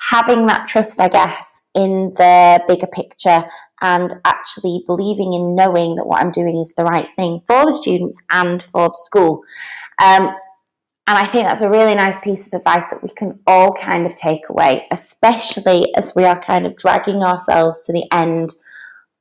[0.00, 3.44] having that trust, I guess, in the bigger picture
[3.80, 7.72] and actually believing in knowing that what I'm doing is the right thing for the
[7.72, 9.42] students and for the school.
[10.02, 10.34] Um,
[11.06, 14.06] and I think that's a really nice piece of advice that we can all kind
[14.06, 18.54] of take away, especially as we are kind of dragging ourselves to the end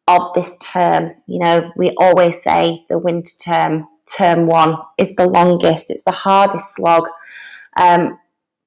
[0.08, 1.12] of this term.
[1.28, 3.88] You know, we always say the winter term,
[4.18, 7.04] term one, is the longest, it's the hardest slog.
[7.78, 8.18] Um,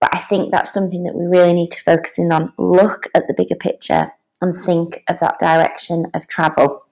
[0.00, 2.52] but I think that's something that we really need to focus in on.
[2.58, 6.84] Look at the bigger picture and think of that direction of travel.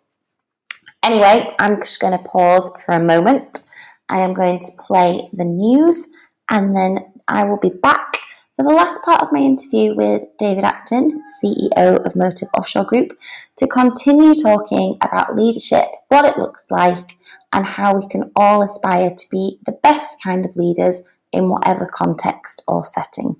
[1.02, 3.62] Anyway, I'm just going to pause for a moment.
[4.08, 6.08] I am going to play the news
[6.50, 8.18] and then I will be back
[8.56, 13.16] for the last part of my interview with David Acton, CEO of Motive Offshore Group,
[13.56, 17.16] to continue talking about leadership, what it looks like,
[17.52, 21.02] and how we can all aspire to be the best kind of leaders
[21.32, 23.36] in whatever context or setting.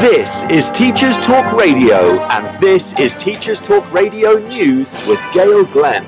[0.00, 6.06] This is Teachers Talk Radio, and this is Teachers Talk Radio News with Gail Glenn.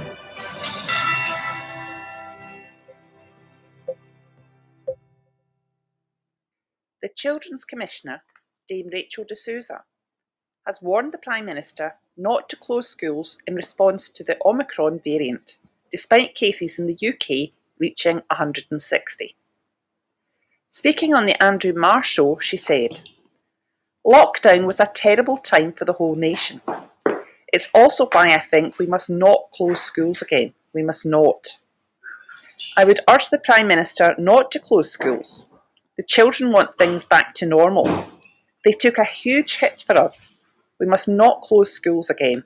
[7.01, 8.23] The Children's Commissioner,
[8.69, 9.85] Dame Rachel de Souza,
[10.67, 15.57] has warned the Prime Minister not to close schools in response to the Omicron variant,
[15.91, 19.37] despite cases in the UK reaching 160.
[20.71, 23.01] Speaking on the Andrew Marr show, she said,
[24.07, 26.61] Lockdown was a terrible time for the whole nation.
[27.53, 30.55] It's also why I think we must not close schools again.
[30.75, 31.59] We must not.
[32.77, 35.47] I would urge the Prime Minister not to close schools
[35.99, 38.07] the children want things back to normal.
[38.65, 40.31] They took a huge hit for us.
[40.79, 42.45] We must not close schools again.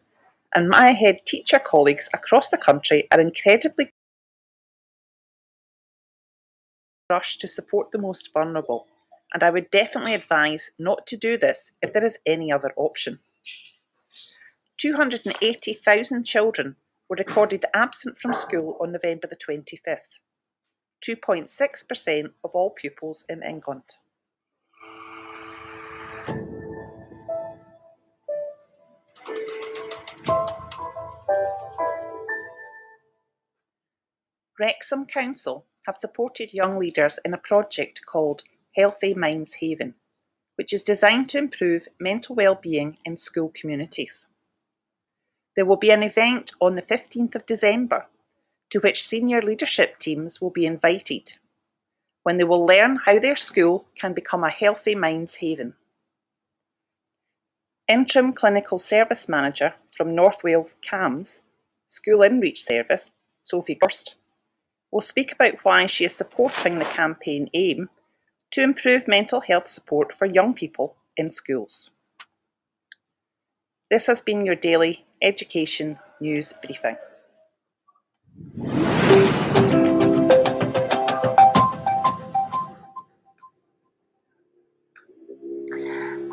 [0.55, 3.93] And my head teacher colleagues across the country are incredibly
[7.09, 8.86] rushed to support the most vulnerable.
[9.34, 13.20] And I would definitely advise not to do this if there is any other option.
[14.78, 16.76] 280,000 children
[17.09, 20.18] were recorded absent from school on November the 25th.
[21.07, 23.82] 2.6% of all pupils in England.
[34.59, 38.45] Wrexham Council have supported young leaders in a project called
[38.76, 39.95] Healthy Minds Haven,
[40.57, 44.28] which is designed to improve mental well-being in school communities.
[45.57, 48.07] There will be an event on the 15th of December
[48.70, 51.35] to which senior leadership teams will be invited,
[52.22, 55.74] when they will learn how their school can become a healthy minds haven.
[57.89, 61.43] Interim Clinical Service Manager from North Wales CAMHS,
[61.89, 63.11] School InReach Service,
[63.43, 64.14] Sophie Gorst,
[64.93, 67.88] will speak about why she is supporting the campaign AIM
[68.53, 71.90] to improve mental health support for young people in schools.
[73.90, 76.97] This has been your daily education news briefing.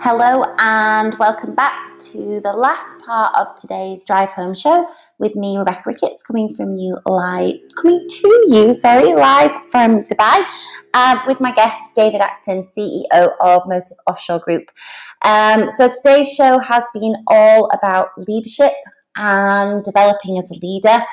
[0.01, 4.87] Hello and welcome back to the last part of today's Drive Home show
[5.17, 10.45] with me, Rebecca Ricketts, coming from you live, coming to you, sorry, live from Dubai,
[10.93, 14.71] uh, with my guest David Acton, CEO of Motive Offshore Group.
[15.23, 18.71] Um, so today's show has been all about leadership
[19.17, 21.03] and developing as a leader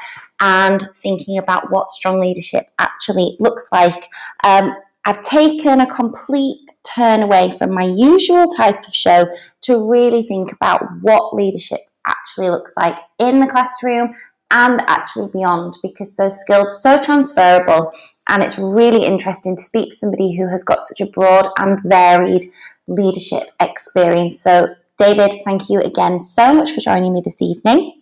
[0.40, 4.08] and thinking about what strong leadership actually looks like.
[4.44, 4.76] Um,
[5.06, 9.26] I've taken a complete turn away from my usual type of show
[9.62, 11.78] to really think about what leadership
[12.08, 14.16] actually looks like in the classroom
[14.50, 17.92] and actually beyond because those skills are so transferable
[18.28, 21.80] and it's really interesting to speak to somebody who has got such a broad and
[21.84, 22.44] varied
[22.88, 24.40] leadership experience.
[24.40, 28.00] So, David, thank you again so much for joining me this evening.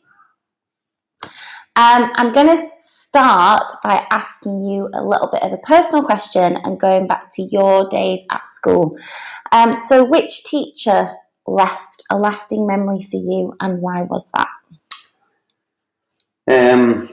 [1.76, 2.68] Um, I'm going to
[3.14, 7.42] start by asking you a little bit of a personal question and going back to
[7.42, 8.98] your days at school.
[9.52, 11.12] Um, so, which teacher
[11.46, 14.48] left a lasting memory for you, and why was that?
[16.48, 17.08] Um,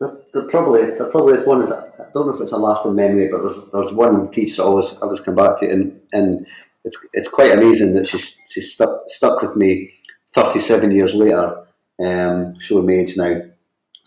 [0.00, 2.96] the, the probably the probably is one is I don't know if it's a lasting
[2.96, 6.44] memory, but there's, there's one teacher I always I always come back to, and and
[6.84, 9.92] it's it's quite amazing that she's she's stuck stuck with me
[10.34, 11.64] 37 years later
[12.00, 13.42] um, showing my age now.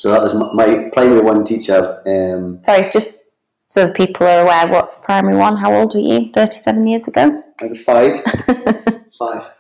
[0.02, 2.02] So that was my primary one teacher.
[2.08, 3.28] Um, Sorry, just
[3.60, 5.56] so the people are aware, what's primary one?
[5.56, 7.44] How old were you 37 years ago?
[7.62, 8.24] I was five,
[9.20, 9.52] five,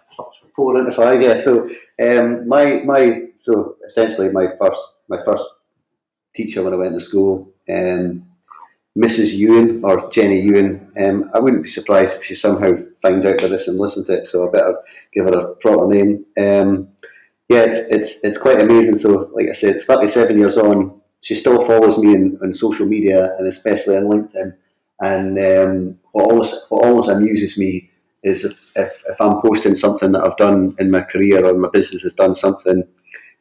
[0.55, 1.21] four into five.
[1.21, 1.35] Yeah.
[1.35, 1.69] So
[2.01, 5.45] um, my my so essentially my first my first
[6.33, 8.25] teacher when I went to school, um,
[8.97, 9.35] Mrs.
[9.35, 10.91] Ewan or Jenny Ewan.
[10.97, 12.71] Um, I wouldn't be surprised if she somehow
[13.03, 14.25] finds out about this and listens to it.
[14.25, 14.75] So I better
[15.13, 16.25] give her a proper name.
[16.35, 16.87] Um,
[17.51, 18.97] yeah, it's it's it's quite amazing.
[18.97, 23.35] So, like I said, 37 years on, she still follows me in, on social media
[23.37, 24.55] and especially on LinkedIn.
[25.01, 27.89] And um, what always what always amuses me
[28.23, 31.69] is if, if, if I'm posting something that I've done in my career or my
[31.73, 32.83] business has done something,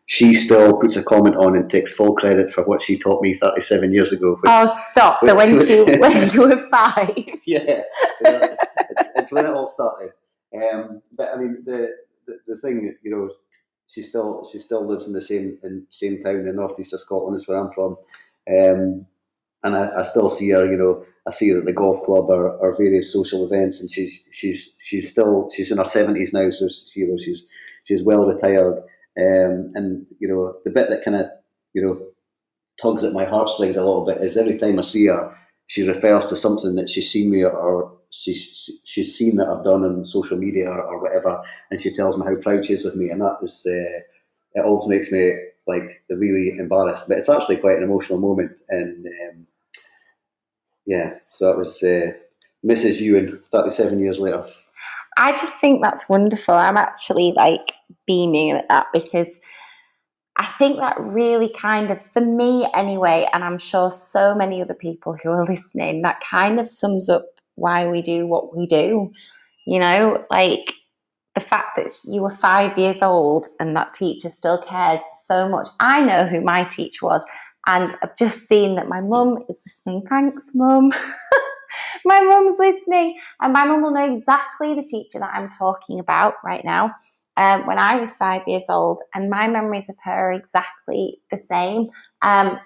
[0.07, 3.35] she still puts a comment on and takes full credit for what she taught me
[3.35, 4.33] 37 years ago.
[4.33, 5.21] Which, oh, stop!
[5.21, 7.15] So when which, she when you were five,
[7.47, 7.83] yeah,
[8.23, 10.11] it's, it's, when it all started.
[10.53, 11.95] Um, but I mean, the
[12.27, 13.29] the, the thing, you know,
[13.93, 17.01] she still she still lives in the same in same town in the northeast of
[17.01, 17.97] Scotland as where I'm from,
[18.51, 19.07] um,
[19.65, 20.71] and I, I still see her.
[20.71, 23.91] You know, I see her at the golf club or, or various social events, and
[23.91, 27.47] she's she's she's still she's in her seventies now, so she, you know she's
[27.85, 28.83] she's well retired.
[29.19, 31.27] Um, and you know the bit that kind of
[31.75, 32.01] you know
[32.81, 35.37] tugs at my heartstrings a little bit is every time I see her,
[35.67, 39.85] she refers to something that she's seen me or she's she's seen that I've done
[39.85, 42.97] on social media or, or, whatever, and she tells me how proud she is of
[42.97, 44.01] me, and that is uh,
[44.55, 45.35] it always makes me
[45.67, 49.47] like really embarrassed, but it's actually quite an emotional moment, and um,
[50.87, 52.13] yeah, so it was uh,
[52.67, 53.01] Mrs.
[53.01, 54.47] Ewan, thirty-seven years later.
[55.17, 56.55] I just think that's wonderful.
[56.55, 57.73] I'm actually like
[58.07, 59.29] beaming at that because
[60.37, 64.75] I think that really kind of, for me anyway, and I'm sure so many other
[64.75, 69.13] people who are listening, that kind of sums up why we do what we do.
[69.67, 70.75] You know, like
[71.35, 75.69] the fact that you were five years old and that teacher still cares so much.
[75.79, 77.23] I know who my teacher was,
[77.67, 80.03] and I've just seen that my mum is listening.
[80.09, 80.91] Thanks, mum.
[82.05, 86.35] my mum's listening, and my mum will know exactly the teacher that I'm talking about
[86.45, 86.95] right now
[87.37, 91.39] um, when I was five years old, and my memories of her are exactly the
[91.39, 91.89] same.
[92.23, 92.59] Um,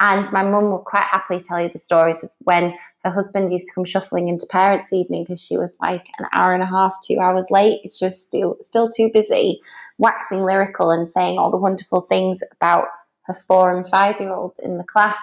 [0.00, 2.74] and my mum will quite happily tell you the stories of when
[3.04, 6.54] her husband used to come shuffling into parents' evening because she was like an hour
[6.54, 7.80] and a half, two hours late.
[7.84, 9.60] It's just still still too busy,
[9.98, 12.86] waxing lyrical and saying all the wonderful things about
[13.26, 15.20] her four and five year olds in the class.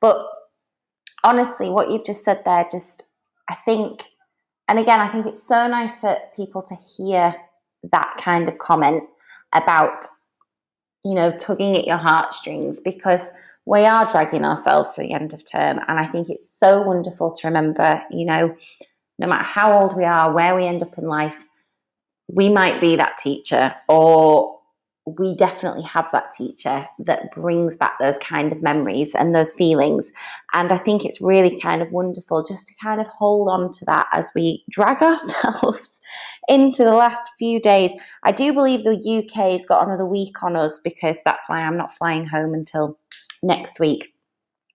[0.00, 0.26] But
[1.24, 3.04] honestly, what you've just said there, just
[3.48, 4.04] I think,
[4.68, 7.34] and again, I think it's so nice for people to hear
[7.92, 9.04] that kind of comment
[9.54, 10.04] about,
[11.02, 13.30] you know, tugging at your heartstrings because
[13.64, 15.78] we are dragging ourselves to the end of term.
[15.86, 18.54] And I think it's so wonderful to remember, you know,
[19.18, 21.44] no matter how old we are, where we end up in life,
[22.28, 24.58] we might be that teacher or
[25.04, 30.12] we definitely have that teacher that brings back those kind of memories and those feelings.
[30.52, 33.84] And I think it's really kind of wonderful just to kind of hold on to
[33.86, 36.00] that as we drag ourselves
[36.48, 37.90] into the last few days.
[38.22, 41.76] I do believe the UK has got another week on us because that's why I'm
[41.76, 42.98] not flying home until
[43.42, 44.12] next week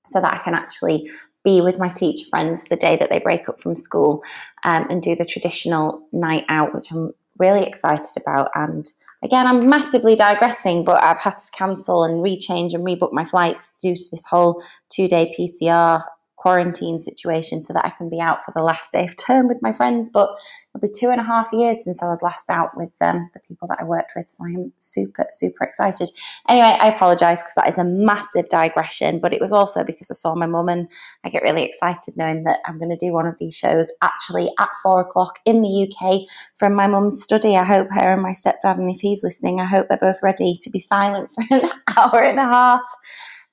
[0.05, 1.09] so that I can actually
[1.43, 4.21] be with my teacher friends the day that they break up from school
[4.63, 8.49] um, and do the traditional night out, which I'm really excited about.
[8.55, 8.89] And
[9.23, 13.71] again, I'm massively digressing, but I've had to cancel and rechange and rebook my flights
[13.81, 16.03] due to this whole two day PCR
[16.37, 19.57] quarantine situation so that I can be out for the last day of term with
[19.61, 20.09] my friends.
[20.09, 20.29] But
[20.73, 23.39] it'll be two and a half years since I was last out with um, the
[23.39, 24.29] people that I worked with.
[24.29, 26.09] So I'm super, super excited.
[26.47, 30.13] Anyway, I apologise because that is a massive digression, but it was also because I
[30.13, 30.87] saw my mum and
[31.23, 34.51] I get really excited knowing that I'm going to do one of these shows actually
[34.59, 37.57] at four o'clock in the UK from my mum's study.
[37.57, 40.59] I hope her and my stepdad, and if he's listening, I hope they're both ready
[40.61, 42.81] to be silent for an hour and a half.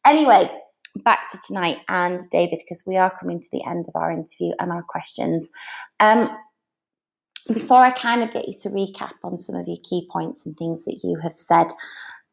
[0.05, 0.51] Anyway,
[0.97, 4.53] back to tonight and David, because we are coming to the end of our interview
[4.59, 5.49] and our questions.
[6.01, 6.37] Um,
[7.53, 10.57] before I kind of get you to recap on some of your key points and
[10.57, 11.67] things that you have said,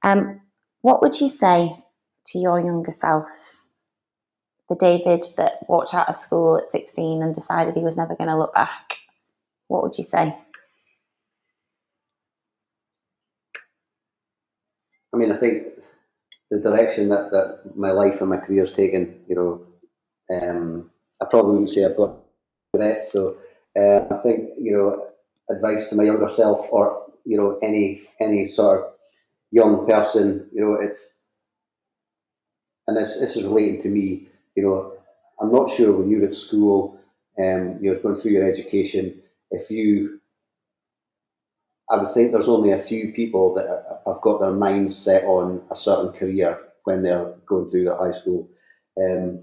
[0.03, 0.41] um,
[0.81, 1.83] what would you say
[2.27, 3.27] to your younger self,
[4.69, 8.29] the David that walked out of school at 16 and decided he was never going
[8.29, 8.97] to look back?
[9.67, 10.35] What would you say?
[15.13, 15.67] I mean, I think
[16.51, 19.65] the direction that, that my life and my career career's taken, you know,
[20.35, 20.91] um,
[21.21, 22.17] I probably wouldn't say I've got
[22.73, 23.11] regrets.
[23.11, 23.37] So
[23.79, 25.07] uh, I think, you know,
[25.49, 28.93] advice to my younger self or, you know, any any sort of
[29.51, 31.11] young person, you know, it's,
[32.87, 34.93] and this, this is relating to me, you know,
[35.39, 36.99] I'm not sure when you're at school,
[37.41, 39.21] um, you're going through your education,
[39.51, 40.20] if you
[41.91, 45.61] I would think there's only a few people that have got their minds set on
[45.71, 48.49] a certain career when they're going through their high school.
[48.97, 49.41] Um,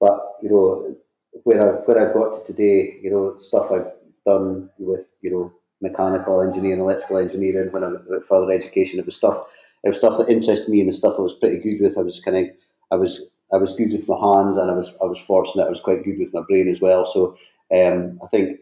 [0.00, 0.96] but you know,
[1.44, 3.92] where I where I've got to today, you know, stuff I've
[4.26, 5.52] done with you know
[5.82, 7.70] mechanical engineering, electrical engineering.
[7.72, 9.46] When I went further education, it was stuff
[9.84, 11.98] it was stuff that interested me and the stuff I was pretty good with.
[11.98, 12.46] I was kind of
[12.90, 13.20] I was
[13.52, 16.04] I was good with my hands and I was I was fortunate I was quite
[16.04, 17.04] good with my brain as well.
[17.06, 17.36] So
[17.76, 18.60] um, I think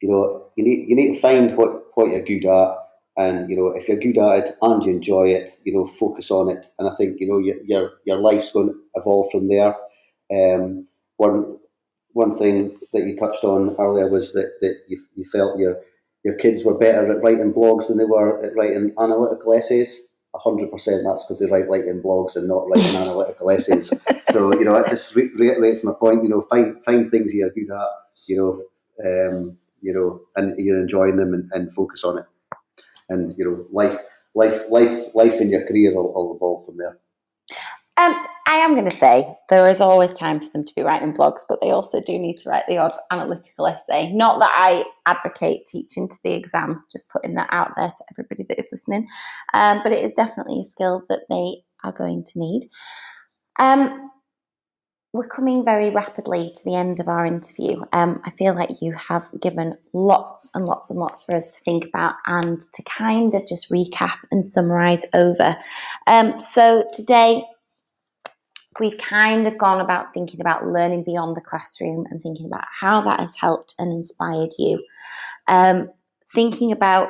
[0.00, 2.76] you know, you need you need to find what what you're good at,
[3.16, 6.30] and you know, if you're good at it and you enjoy it, you know, focus
[6.30, 6.66] on it.
[6.78, 9.74] And I think you know your your, your life's going to evolve from there.
[10.32, 10.86] Um,
[11.16, 11.58] one
[12.12, 15.80] one thing that you touched on earlier was that, that you, you felt your
[16.24, 20.08] your kids were better at writing blogs than they were at writing analytical essays.
[20.34, 21.02] hundred percent.
[21.04, 23.92] That's because they write writing blogs and not writing analytical essays.
[24.32, 26.22] So you know, it just reiterates my point.
[26.22, 27.88] You know, find find things you're good at.
[28.26, 32.24] You know, um, you know, and you're enjoying them and, and focus on it.
[33.08, 33.98] and you know, life,
[34.34, 36.98] life, life, life in your career will, will evolve from there.
[37.98, 38.14] Um,
[38.46, 41.40] I am going to say there is always time for them to be writing blogs,
[41.48, 44.12] but they also do need to write the odd analytical essay.
[44.12, 48.44] Not that I advocate teaching to the exam, just putting that out there to everybody
[48.48, 49.08] that is listening.
[49.54, 52.64] Um, but it is definitely a skill that they are going to need.
[53.58, 54.10] Um,
[55.12, 57.80] we're coming very rapidly to the end of our interview.
[57.92, 61.60] Um, I feel like you have given lots and lots and lots for us to
[61.60, 65.56] think about and to kind of just recap and summarize over.
[66.06, 67.44] Um, so today,
[68.78, 73.00] we've kind of gone about thinking about learning beyond the classroom and thinking about how
[73.02, 74.84] that has helped and inspired you.
[75.48, 75.90] Um,
[76.34, 77.08] thinking about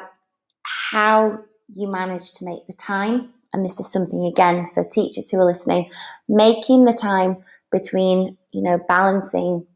[0.63, 5.39] how you manage to make the time, and this is something again for teachers who
[5.39, 5.91] are listening,
[6.29, 7.39] making the time
[7.71, 9.67] between you know balancing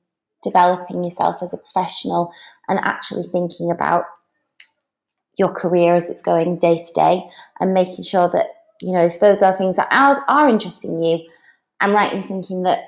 [0.43, 2.33] developing yourself as a professional
[2.69, 4.05] and actually thinking about
[5.39, 7.23] your career as it's going day to day
[7.61, 8.47] and making sure that
[8.81, 11.19] you know if those are things that are, are interesting you
[11.81, 12.79] i'm right in thinking that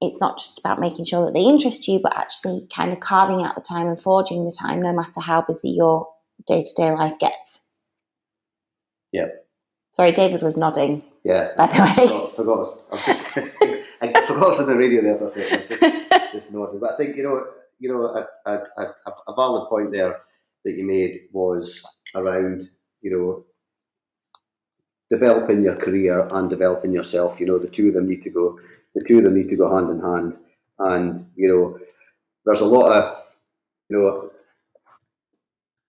[0.00, 3.44] it's not just about making sure that they interest you but actually kind of carving
[3.44, 6.06] out the time and forging the time no matter how busy your
[6.46, 7.60] day-to-day life gets
[9.12, 9.26] Yeah.
[9.92, 11.52] sorry david was nodding Yeah.
[11.56, 12.68] by the way forgot, forgot.
[12.90, 13.23] I, was just,
[14.00, 15.66] I forgot on the radio there for a second.
[15.68, 15.82] Just,
[16.32, 16.80] just nodding.
[16.80, 17.44] But I think you know,
[17.78, 20.20] you know, a, a, a, a valid point there
[20.64, 21.82] that you made was
[22.14, 22.68] around
[23.02, 23.44] you know
[25.10, 27.40] developing your career and developing yourself.
[27.40, 28.58] You know, the two of them need to go.
[28.94, 30.36] The two of them need to go hand in hand.
[30.78, 31.78] And you know,
[32.44, 33.24] there's a lot of
[33.88, 34.30] you know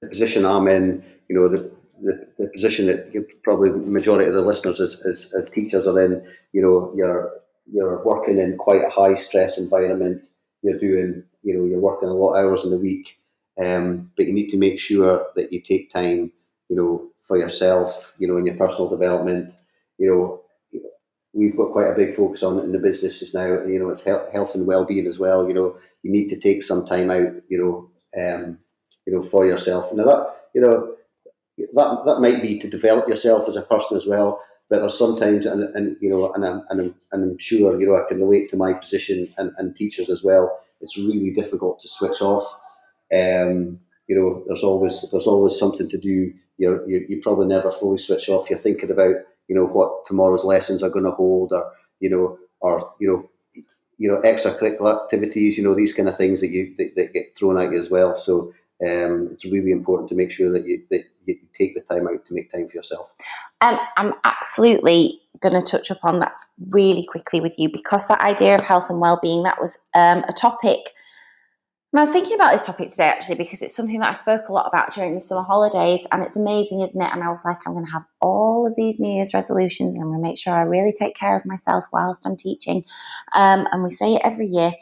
[0.02, 1.04] the position I'm in.
[1.30, 5.32] You know, the the, the position that you, probably majority of the listeners as, as,
[5.38, 6.26] as teachers are in.
[6.54, 7.34] You know, you're
[7.72, 10.24] you're working in quite a high stress environment.
[10.62, 13.18] You're doing, you know, you're working a lot of hours in the week,
[13.62, 16.32] um, but you need to make sure that you take time,
[16.70, 19.54] you know, for yourself, you know, in your personal development.
[19.98, 20.82] You know,
[21.34, 23.46] we've got quite a big focus on it in the businesses now.
[23.46, 25.48] You know, it's health, health and well-being as well.
[25.48, 27.90] You know, you need to take some time out, you know,
[28.22, 28.60] um,
[29.06, 29.94] you know, for yourself.
[29.94, 30.95] Now that, you know,
[31.58, 35.46] that that might be to develop yourself as a person as well but there's sometimes,
[35.46, 38.20] and, and you know, and I'm, and, I'm, and I'm sure, you know, I can
[38.20, 40.60] relate to my position and, and teachers as well.
[40.82, 42.52] It's really difficult to switch off.
[43.14, 46.34] Um, you know, there's always there's always something to do.
[46.58, 48.50] You're, you you probably never fully switch off.
[48.50, 49.16] You're thinking about,
[49.48, 53.30] you know, what tomorrow's lessons are going to hold, or you know, or you know,
[53.98, 55.58] you know, extracurricular activities.
[55.58, 57.90] You know, these kind of things that you that, that get thrown at you as
[57.90, 58.16] well.
[58.16, 58.54] So
[58.84, 62.26] um, it's really important to make sure that you that you take the time out
[62.26, 63.14] to make time for yourself.
[63.62, 66.34] Um, I'm absolutely going to touch upon that
[66.70, 70.34] really quickly with you because that idea of health and well-being that was um, a
[70.34, 70.92] topic.
[71.92, 74.50] And I was thinking about this topic today actually because it's something that I spoke
[74.50, 77.14] a lot about during the summer holidays, and it's amazing, isn't it?
[77.14, 80.04] And I was like, I'm going to have all of these New Year's resolutions, and
[80.04, 82.84] I'm going to make sure I really take care of myself whilst I'm teaching.
[83.34, 84.74] Um, and we say it every year.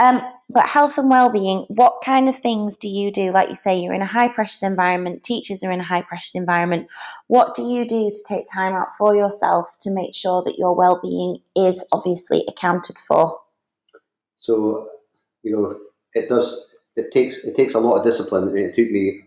[0.00, 3.32] Um, but health and well-being, what kind of things do you do?
[3.32, 5.24] Like you say, you're in a high-pressured environment.
[5.24, 6.86] Teachers are in a high-pressured environment.
[7.26, 10.76] What do you do to take time out for yourself to make sure that your
[10.76, 13.40] well-being is obviously accounted for?
[14.36, 14.88] So,
[15.42, 15.78] you know,
[16.12, 16.64] it does.
[16.94, 18.56] It takes it takes a lot of discipline.
[18.56, 19.22] It took me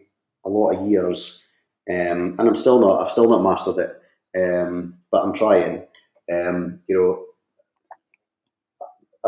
[0.46, 1.41] a lot of years,
[1.90, 3.02] um, and I'm still not.
[3.02, 4.02] I've still not mastered it,
[4.38, 5.84] um, but I'm trying.
[6.32, 7.26] Um, you know,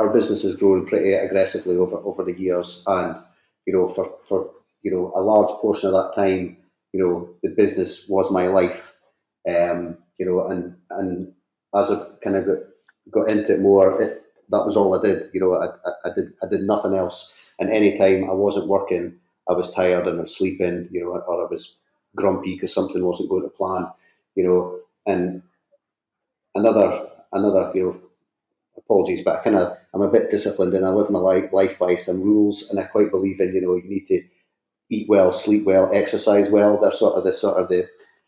[0.01, 3.17] our business has grown pretty aggressively over over the years, and
[3.65, 4.51] you know, for for
[4.83, 6.57] you know a large portion of that time,
[6.93, 8.93] you know, the business was my life.
[9.47, 11.33] Um, you know, and and
[11.75, 12.57] as I've kind of got,
[13.11, 15.29] got into it more, it, that was all I did.
[15.33, 17.31] You know, I, I, I did I did nothing else.
[17.59, 19.15] And any time I wasn't working,
[19.49, 20.89] I was tired and I was sleeping.
[20.91, 21.75] You know, or I was
[22.15, 23.87] grumpy because something wasn't going to plan.
[24.35, 25.43] You know, and
[26.55, 28.01] another another you know
[28.85, 31.77] apologies, but I kind of I'm a bit disciplined and I live my life life
[31.79, 34.21] by some rules, and I quite believe in you know you need to
[34.89, 36.77] eat well, sleep well, exercise well.
[36.79, 37.87] They're sort of the sort of the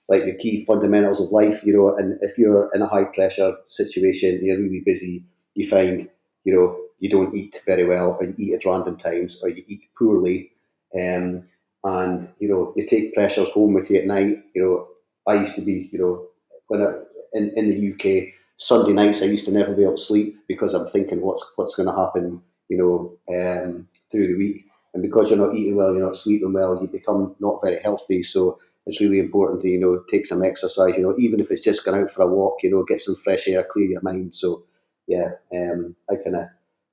[0.10, 1.96] like the key fundamentals of life, you know.
[1.96, 5.24] And if you're in a high pressure situation, you're really busy,
[5.56, 6.10] you find
[6.44, 9.64] you know you don't eat very well, or you eat at random times, or you
[9.68, 10.52] eat poorly,
[10.96, 11.44] um,
[11.84, 14.38] and you know you take pressures home with you at night.
[14.56, 14.88] You know,
[15.28, 16.28] I used to be, you know,
[16.68, 16.94] when I,
[17.34, 20.74] in in the UK Sunday nights I used to never be able to sleep because
[20.74, 24.66] I'm thinking what's what's going to happen, you know, um, through the week.
[24.94, 28.22] And because you're not eating well, you're not sleeping well, you become not very healthy.
[28.22, 30.96] So it's really important to you know take some exercise.
[30.96, 33.16] You know, even if it's just going out for a walk, you know, get some
[33.16, 34.36] fresh air, clear your mind.
[34.36, 34.64] So
[35.08, 36.48] yeah, um, I kind of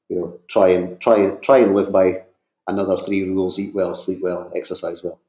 [0.08, 2.22] you know try and try and try and live by
[2.68, 5.20] another three rules: eat well, sleep well, exercise well.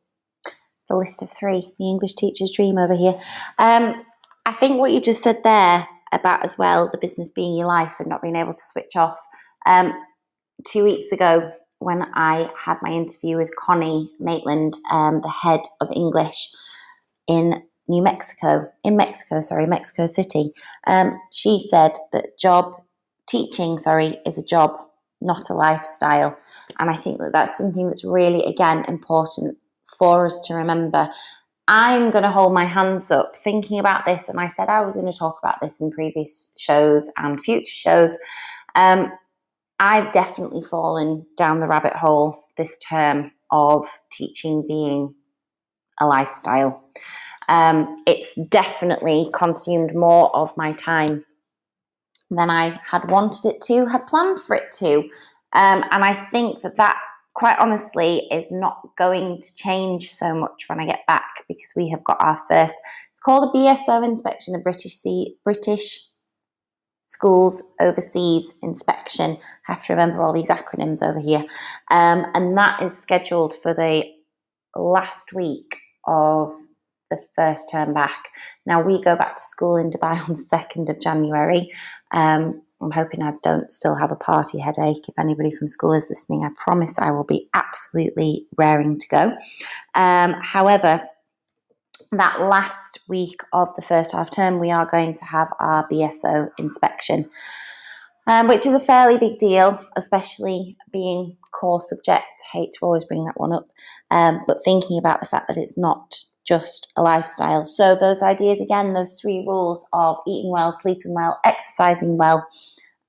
[0.87, 3.19] the list of three, the English teacher's dream over here.
[3.59, 4.05] Um,
[4.45, 7.95] I think what you just said there about as well the business being your life
[7.99, 9.19] and not being able to switch off.
[9.65, 9.93] Um,
[10.65, 15.89] two weeks ago, when I had my interview with Connie Maitland, um, the head of
[15.93, 16.49] English
[17.27, 20.51] in New Mexico, in Mexico, sorry, Mexico City,
[20.87, 22.75] um, she said that job
[23.27, 24.77] teaching, sorry, is a job,
[25.21, 26.37] not a lifestyle.
[26.79, 29.57] And I think that that's something that's really, again, important
[29.97, 31.09] for us to remember.
[31.67, 34.95] I'm going to hold my hands up thinking about this, and I said I was
[34.95, 38.17] going to talk about this in previous shows and future shows.
[38.75, 39.11] Um,
[39.79, 45.15] I've definitely fallen down the rabbit hole this term of teaching being
[45.99, 46.83] a lifestyle.
[47.49, 51.25] Um, it's definitely consumed more of my time
[52.29, 54.99] than I had wanted it to, had planned for it to.
[55.53, 56.97] Um, and I think that that,
[57.33, 61.89] quite honestly, is not going to change so much when I get back because we
[61.89, 62.75] have got our first,
[63.11, 65.99] it's called a BSO inspection, a British, C, British
[67.03, 69.37] Schools Overseas Inspection.
[69.67, 71.45] I have to remember all these acronyms over here.
[71.89, 74.05] Um, and that is scheduled for the
[74.75, 75.77] last week
[76.07, 76.53] of
[77.09, 78.29] the first term back.
[78.65, 81.71] Now we go back to school in Dubai on the 2nd of January.
[82.11, 85.07] Um, I'm hoping I don't still have a party headache.
[85.07, 89.33] If anybody from school is listening, I promise I will be absolutely raring to go.
[89.95, 91.07] Um, however,
[92.11, 96.49] that last week of the first half term, we are going to have our BSO
[96.57, 97.29] inspection,
[98.27, 102.25] um, which is a fairly big deal, especially being core subject.
[102.51, 103.67] Hate to always bring that one up,
[104.09, 107.65] um, but thinking about the fact that it's not just a lifestyle.
[107.65, 112.45] So, those ideas again, those three rules of eating well, sleeping well, exercising well.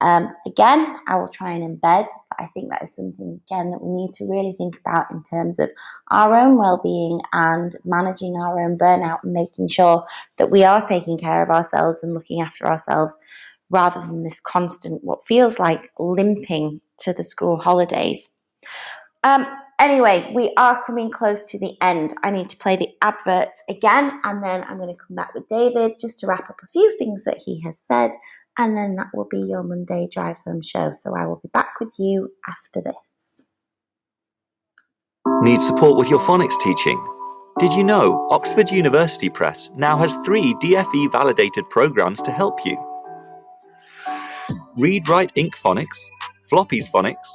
[0.00, 3.82] Um, again, I will try and embed, but I think that is something again that
[3.82, 5.70] we need to really think about in terms of
[6.10, 10.04] our own well-being and managing our own burnout and making sure
[10.38, 13.16] that we are taking care of ourselves and looking after ourselves
[13.70, 18.28] rather than this constant, what feels like limping to the school holidays.
[19.24, 19.46] Um,
[19.82, 22.14] Anyway, we are coming close to the end.
[22.22, 25.48] I need to play the adverts again, and then I'm going to come back with
[25.48, 28.12] David just to wrap up a few things that he has said,
[28.56, 30.92] and then that will be your Monday Drive Home show.
[30.94, 33.44] So I will be back with you after this.
[35.42, 37.04] Need support with your phonics teaching?
[37.58, 42.78] Did you know Oxford University Press now has three DFE validated programs to help you?
[44.76, 45.54] Read Write Inc.
[45.56, 46.06] Phonics,
[46.48, 47.34] Floppy's Phonics,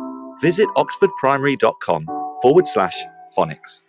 [0.41, 2.05] visit oxfordprimary.com
[2.41, 2.95] forward slash
[3.37, 3.83] phonics.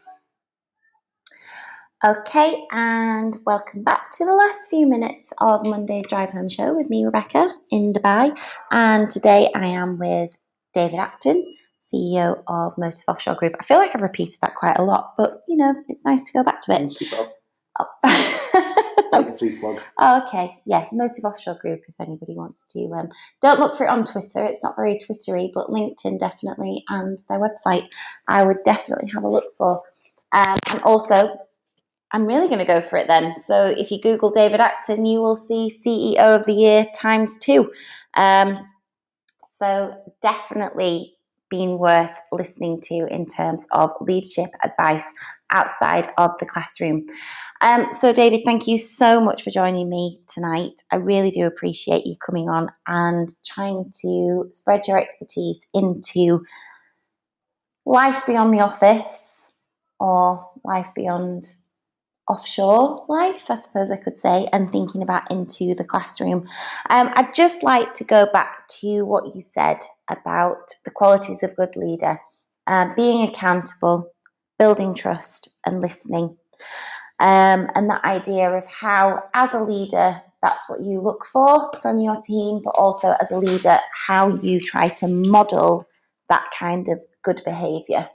[2.05, 6.91] Okay, and welcome back to the last few minutes of Monday's Drive Home Show with
[6.91, 8.37] me, Rebecca, in Dubai.
[8.73, 10.35] And today I am with
[10.75, 11.55] David Acton,
[11.93, 13.55] CEO of Motive Offshore Group.
[13.61, 16.33] I feel like I've repeated that quite a lot, but you know, it's nice to
[16.33, 17.31] go back to it.
[17.79, 18.39] Oh.
[19.13, 19.19] Oh.
[19.19, 19.81] Like a free plug.
[19.99, 21.83] Oh, okay, yeah, Motive Offshore Group.
[21.89, 23.09] If anybody wants to, um,
[23.41, 24.45] don't look for it on Twitter.
[24.45, 27.89] It's not very Twittery, but LinkedIn definitely, and their website,
[28.29, 29.81] I would definitely have a look for.
[30.33, 31.37] Um, and also,
[32.13, 33.37] I'm really going to go for it then.
[33.47, 37.71] So if you Google David Acton, you will see CEO of the Year times two.
[38.15, 38.59] Um,
[39.51, 41.15] so definitely
[41.53, 45.05] been worth listening to in terms of leadership advice
[45.53, 47.07] outside of the classroom.
[47.63, 50.83] Um, so, David, thank you so much for joining me tonight.
[50.91, 56.45] I really do appreciate you coming on and trying to spread your expertise into
[57.87, 59.45] life beyond the office
[60.01, 61.53] or life beyond
[62.29, 66.49] offshore life, I suppose I could say, and thinking about into the classroom.
[66.91, 69.79] Um, I'd just like to go back to what you said
[70.11, 72.21] about the qualities of a good leader,
[72.67, 74.13] uh, being accountable,
[74.59, 76.37] building trust, and listening.
[77.23, 82.01] Um, and that idea of how, as a leader, that's what you look for from
[82.01, 83.79] your team, but also as a leader,
[84.09, 85.87] how you try to model
[86.29, 88.09] that kind of good behaviour.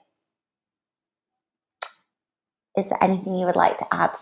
[2.76, 4.18] Is there anything you would like to add?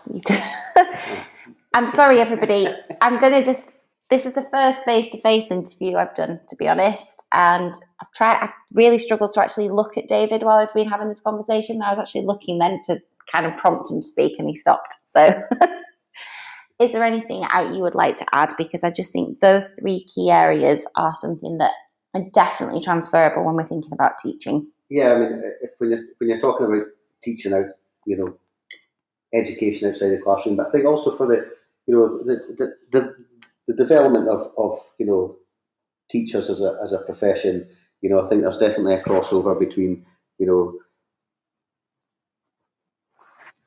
[1.74, 2.68] I'm sorry, everybody.
[3.00, 3.72] I'm going to just.
[4.08, 8.36] This is the first face-to-face interview I've done, to be honest, and I've tried.
[8.40, 11.82] I've really struggled to actually look at David while we've been having this conversation.
[11.82, 13.00] I was actually looking then to
[13.32, 14.94] kind of prompt him to speak and he stopped.
[15.04, 15.42] So,
[16.80, 18.52] is there anything out you would like to add?
[18.58, 21.72] Because I just think those three key areas are something that
[22.14, 24.66] are definitely transferable when we're thinking about teaching.
[24.88, 26.86] Yeah, I mean, uh, if, when you're when you're talking about
[27.22, 27.66] teaching out,
[28.06, 28.36] you know,
[29.34, 31.50] education outside the classroom, but I think also for the,
[31.86, 33.14] you know, the the, the,
[33.66, 35.36] the development of, of you know
[36.10, 37.68] teachers as a as a profession,
[38.00, 40.06] you know, I think there's definitely a crossover between
[40.38, 40.78] you know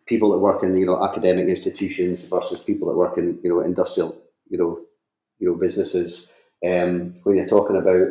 [0.10, 3.62] people that work in you know academic institutions versus people that work in you know
[3.62, 4.18] industrial
[4.50, 4.82] you know
[5.40, 6.30] you know businesses.
[6.68, 8.08] Um, when you're talking about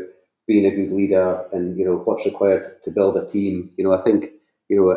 [0.46, 3.92] being a good leader and you know what's required to build a team, you know,
[3.92, 4.26] I think
[4.68, 4.90] you know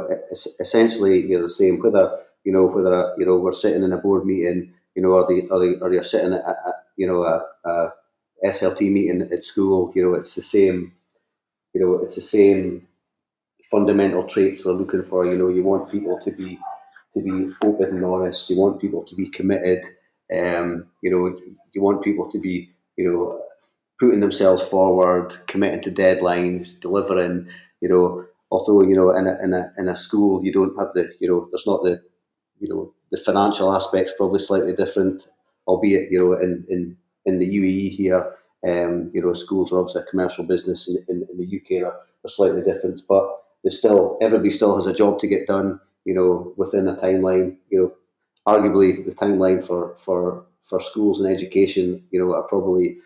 [0.59, 4.25] essentially you're the same whether you know whether you know we're sitting in a board
[4.25, 7.45] meeting, you know, or the or, the, or you're sitting at, at you know a,
[7.65, 7.93] a
[8.45, 10.93] SLT meeting at school, you know, it's the same.
[11.73, 12.87] You know, it's the same
[13.71, 15.25] fundamental traits we're looking for.
[15.25, 16.59] You know, you want people to be
[17.13, 18.49] to be open and honest.
[18.49, 19.85] You want people to be committed.
[20.35, 21.37] Um, you know,
[21.73, 23.41] you want people to be, you know,
[23.99, 27.47] putting themselves forward, committing to deadlines, delivering.
[27.81, 30.91] You know, although you know in a in a in a school you don't have
[30.93, 32.01] the you know there's not the
[32.59, 35.27] you know the financial aspects probably slightly different,
[35.67, 38.35] albeit you know in in in the UAE here,
[38.67, 41.93] um, you know schools are obviously a commercial business in, in, in the UK are,
[41.93, 45.79] are slightly different, but there's still everybody still has a job to get done.
[46.05, 47.57] You know, within a timeline.
[47.69, 47.93] You know,
[48.47, 52.97] arguably the timeline for for for schools and education, you know, are probably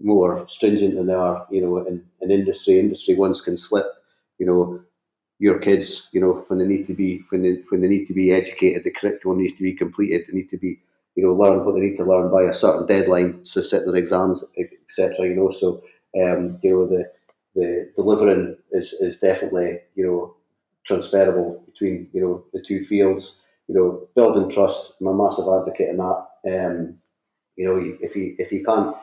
[0.00, 2.78] more stringent than they are, you know, in, in industry.
[2.78, 3.86] Industry ones can slip,
[4.38, 4.80] you know,
[5.38, 8.14] your kids, you know, when they need to be when they when they need to
[8.14, 10.26] be educated, the curriculum needs to be completed.
[10.26, 10.80] They need to be,
[11.14, 13.96] you know, learn what they need to learn by a certain deadline to set their
[13.96, 15.26] exams, etc.
[15.26, 15.82] You know, so
[16.20, 17.10] um, you know the
[17.54, 20.34] the delivering is is definitely you know
[20.88, 23.36] transferable between you know the two fields.
[23.68, 24.94] You know, building trust.
[25.00, 26.26] I'm a massive advocate in that.
[26.48, 26.98] Um,
[27.56, 28.96] you know, if you if you can't,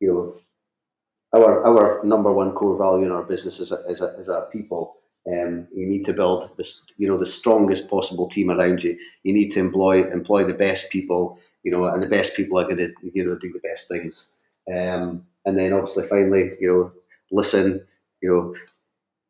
[0.00, 4.46] you know, our our number one core value in our business is is, is our
[4.52, 4.94] people.
[5.26, 8.96] Um, you need to build this, you know, the strongest possible team around you.
[9.22, 12.64] You need to employ employ the best people, you know, and the best people are
[12.64, 14.30] going to, you know, do the best things.
[14.72, 16.92] Um, and then obviously, finally, you know,
[17.32, 17.84] listen.
[18.20, 18.54] You know,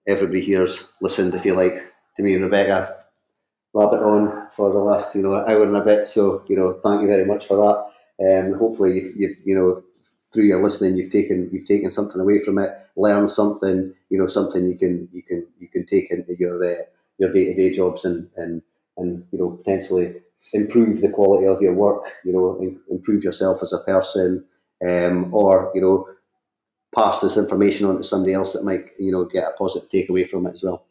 [0.07, 1.35] everybody here's listened.
[1.35, 1.79] If you like,
[2.17, 2.97] to me and Rebecca,
[3.75, 6.05] rabbit on for the last, you know, hour and a bit.
[6.07, 8.25] So, you know, thank you very much for that.
[8.25, 9.83] And um, hopefully, you've, you've, you know,
[10.33, 14.27] through your listening, you've taken you've taken something away from it, learned something, you know,
[14.27, 16.83] something you can you can you can take into your uh,
[17.19, 18.63] your day to day jobs and and
[18.97, 20.15] and you know potentially
[20.53, 22.61] improve the quality of your work, you know,
[22.91, 24.45] improve yourself as a person,
[24.87, 26.07] um, or you know,
[26.95, 30.29] pass this information on to somebody else that might you know get a positive takeaway
[30.29, 30.85] from it as well.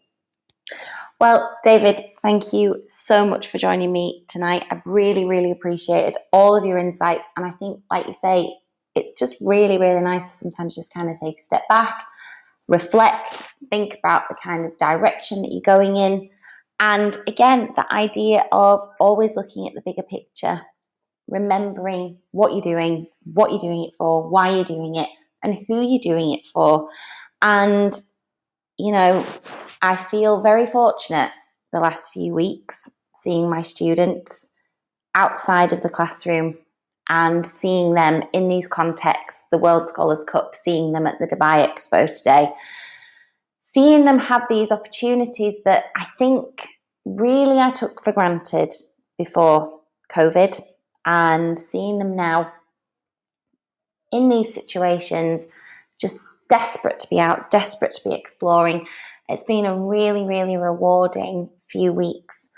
[1.20, 4.66] Well, David, thank you so much for joining me tonight.
[4.70, 7.26] I've really, really appreciated all of your insights.
[7.38, 8.54] And I think, like you say,
[8.96, 12.04] it's just really, really nice to sometimes just kind of take a step back,
[12.68, 16.30] reflect, think about the kind of direction that you're going in.
[16.80, 20.62] And again, the idea of always looking at the bigger picture,
[21.28, 25.08] remembering what you're doing, what you're doing it for, why you're doing it,
[25.42, 26.90] and who you're doing it for.
[27.42, 27.94] And
[28.84, 29.26] you know,
[29.82, 31.32] I feel very fortunate
[31.72, 34.50] the last few weeks seeing my students
[35.16, 36.58] outside of the classroom
[37.08, 41.66] and seeing them in these contexts, the World Scholars Cup, seeing them at the Dubai
[41.66, 42.50] Expo today,
[43.74, 46.68] seeing them have these opportunities that I think
[47.06, 48.74] really I took for granted
[49.18, 49.80] before
[50.12, 50.62] COVID,
[51.06, 52.52] and seeing them now
[54.12, 55.46] in these situations
[56.02, 58.88] just desperate to be out, desperate to be exploring.
[59.30, 62.50] It's been a really, really rewarding few weeks.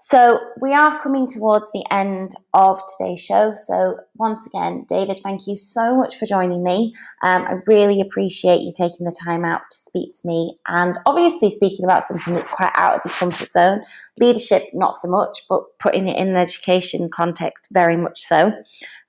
[0.00, 3.52] So, we are coming towards the end of today's show.
[3.52, 6.94] So, once again, David, thank you so much for joining me.
[7.24, 11.50] Um, I really appreciate you taking the time out to speak to me and obviously
[11.50, 13.82] speaking about something that's quite out of your comfort zone.
[14.20, 18.52] Leadership, not so much, but putting it in the education context, very much so.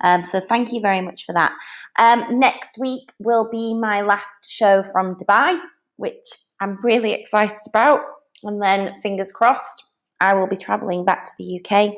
[0.03, 1.53] Um, so, thank you very much for that.
[1.97, 5.59] Um, next week will be my last show from Dubai,
[5.97, 6.27] which
[6.61, 8.01] I'm really excited about.
[8.43, 9.85] And then, fingers crossed,
[10.21, 11.93] I will be travelling back to the UK.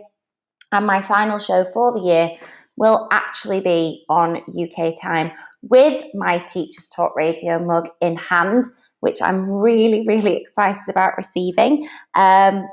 [0.72, 2.32] And my final show for the year
[2.78, 5.32] will actually be on UK time
[5.62, 8.66] with my Teachers Talk Radio mug in hand,
[9.02, 11.88] which I'm really, really excited about receiving.
[12.16, 12.68] Um,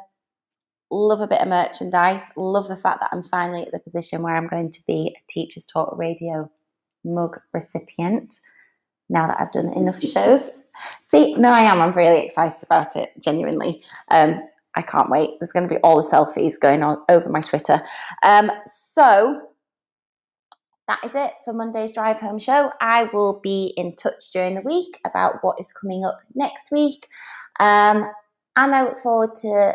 [0.90, 4.36] love a bit of merchandise, love the fact that I'm finally at the position where
[4.36, 6.51] I'm going to be a Teachers Talk Radio
[7.04, 8.40] mug recipient
[9.08, 10.50] now that I've done enough shows.
[11.06, 11.80] See, no, I am.
[11.80, 13.82] I'm really excited about it, genuinely.
[14.10, 14.40] Um,
[14.76, 15.30] I can't wait.
[15.40, 17.82] There's going to be all the selfies going on over my Twitter.
[18.22, 19.42] Um, so
[20.86, 22.70] that is it for Monday's Drive Home Show.
[22.80, 27.08] I will be in touch during the week about what is coming up next week.
[27.60, 28.10] Um,
[28.56, 29.74] and I look forward to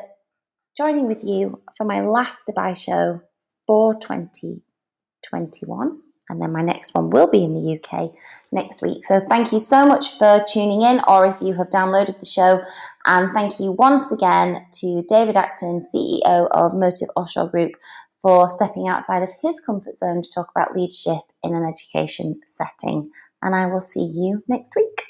[0.76, 3.22] joining with you for my last Dubai show
[3.68, 6.03] for 2021.
[6.30, 8.12] And then my next one will be in the UK
[8.52, 9.06] next week.
[9.06, 12.62] So thank you so much for tuning in, or if you have downloaded the show.
[13.06, 17.74] And thank you once again to David Acton, CEO of Motive Offshore Group,
[18.22, 23.12] for stepping outside of his comfort zone to talk about leadership in an education setting.
[23.42, 25.04] And I will see you next week.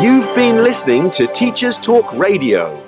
[0.00, 2.87] You've been listening to Teachers Talk Radio.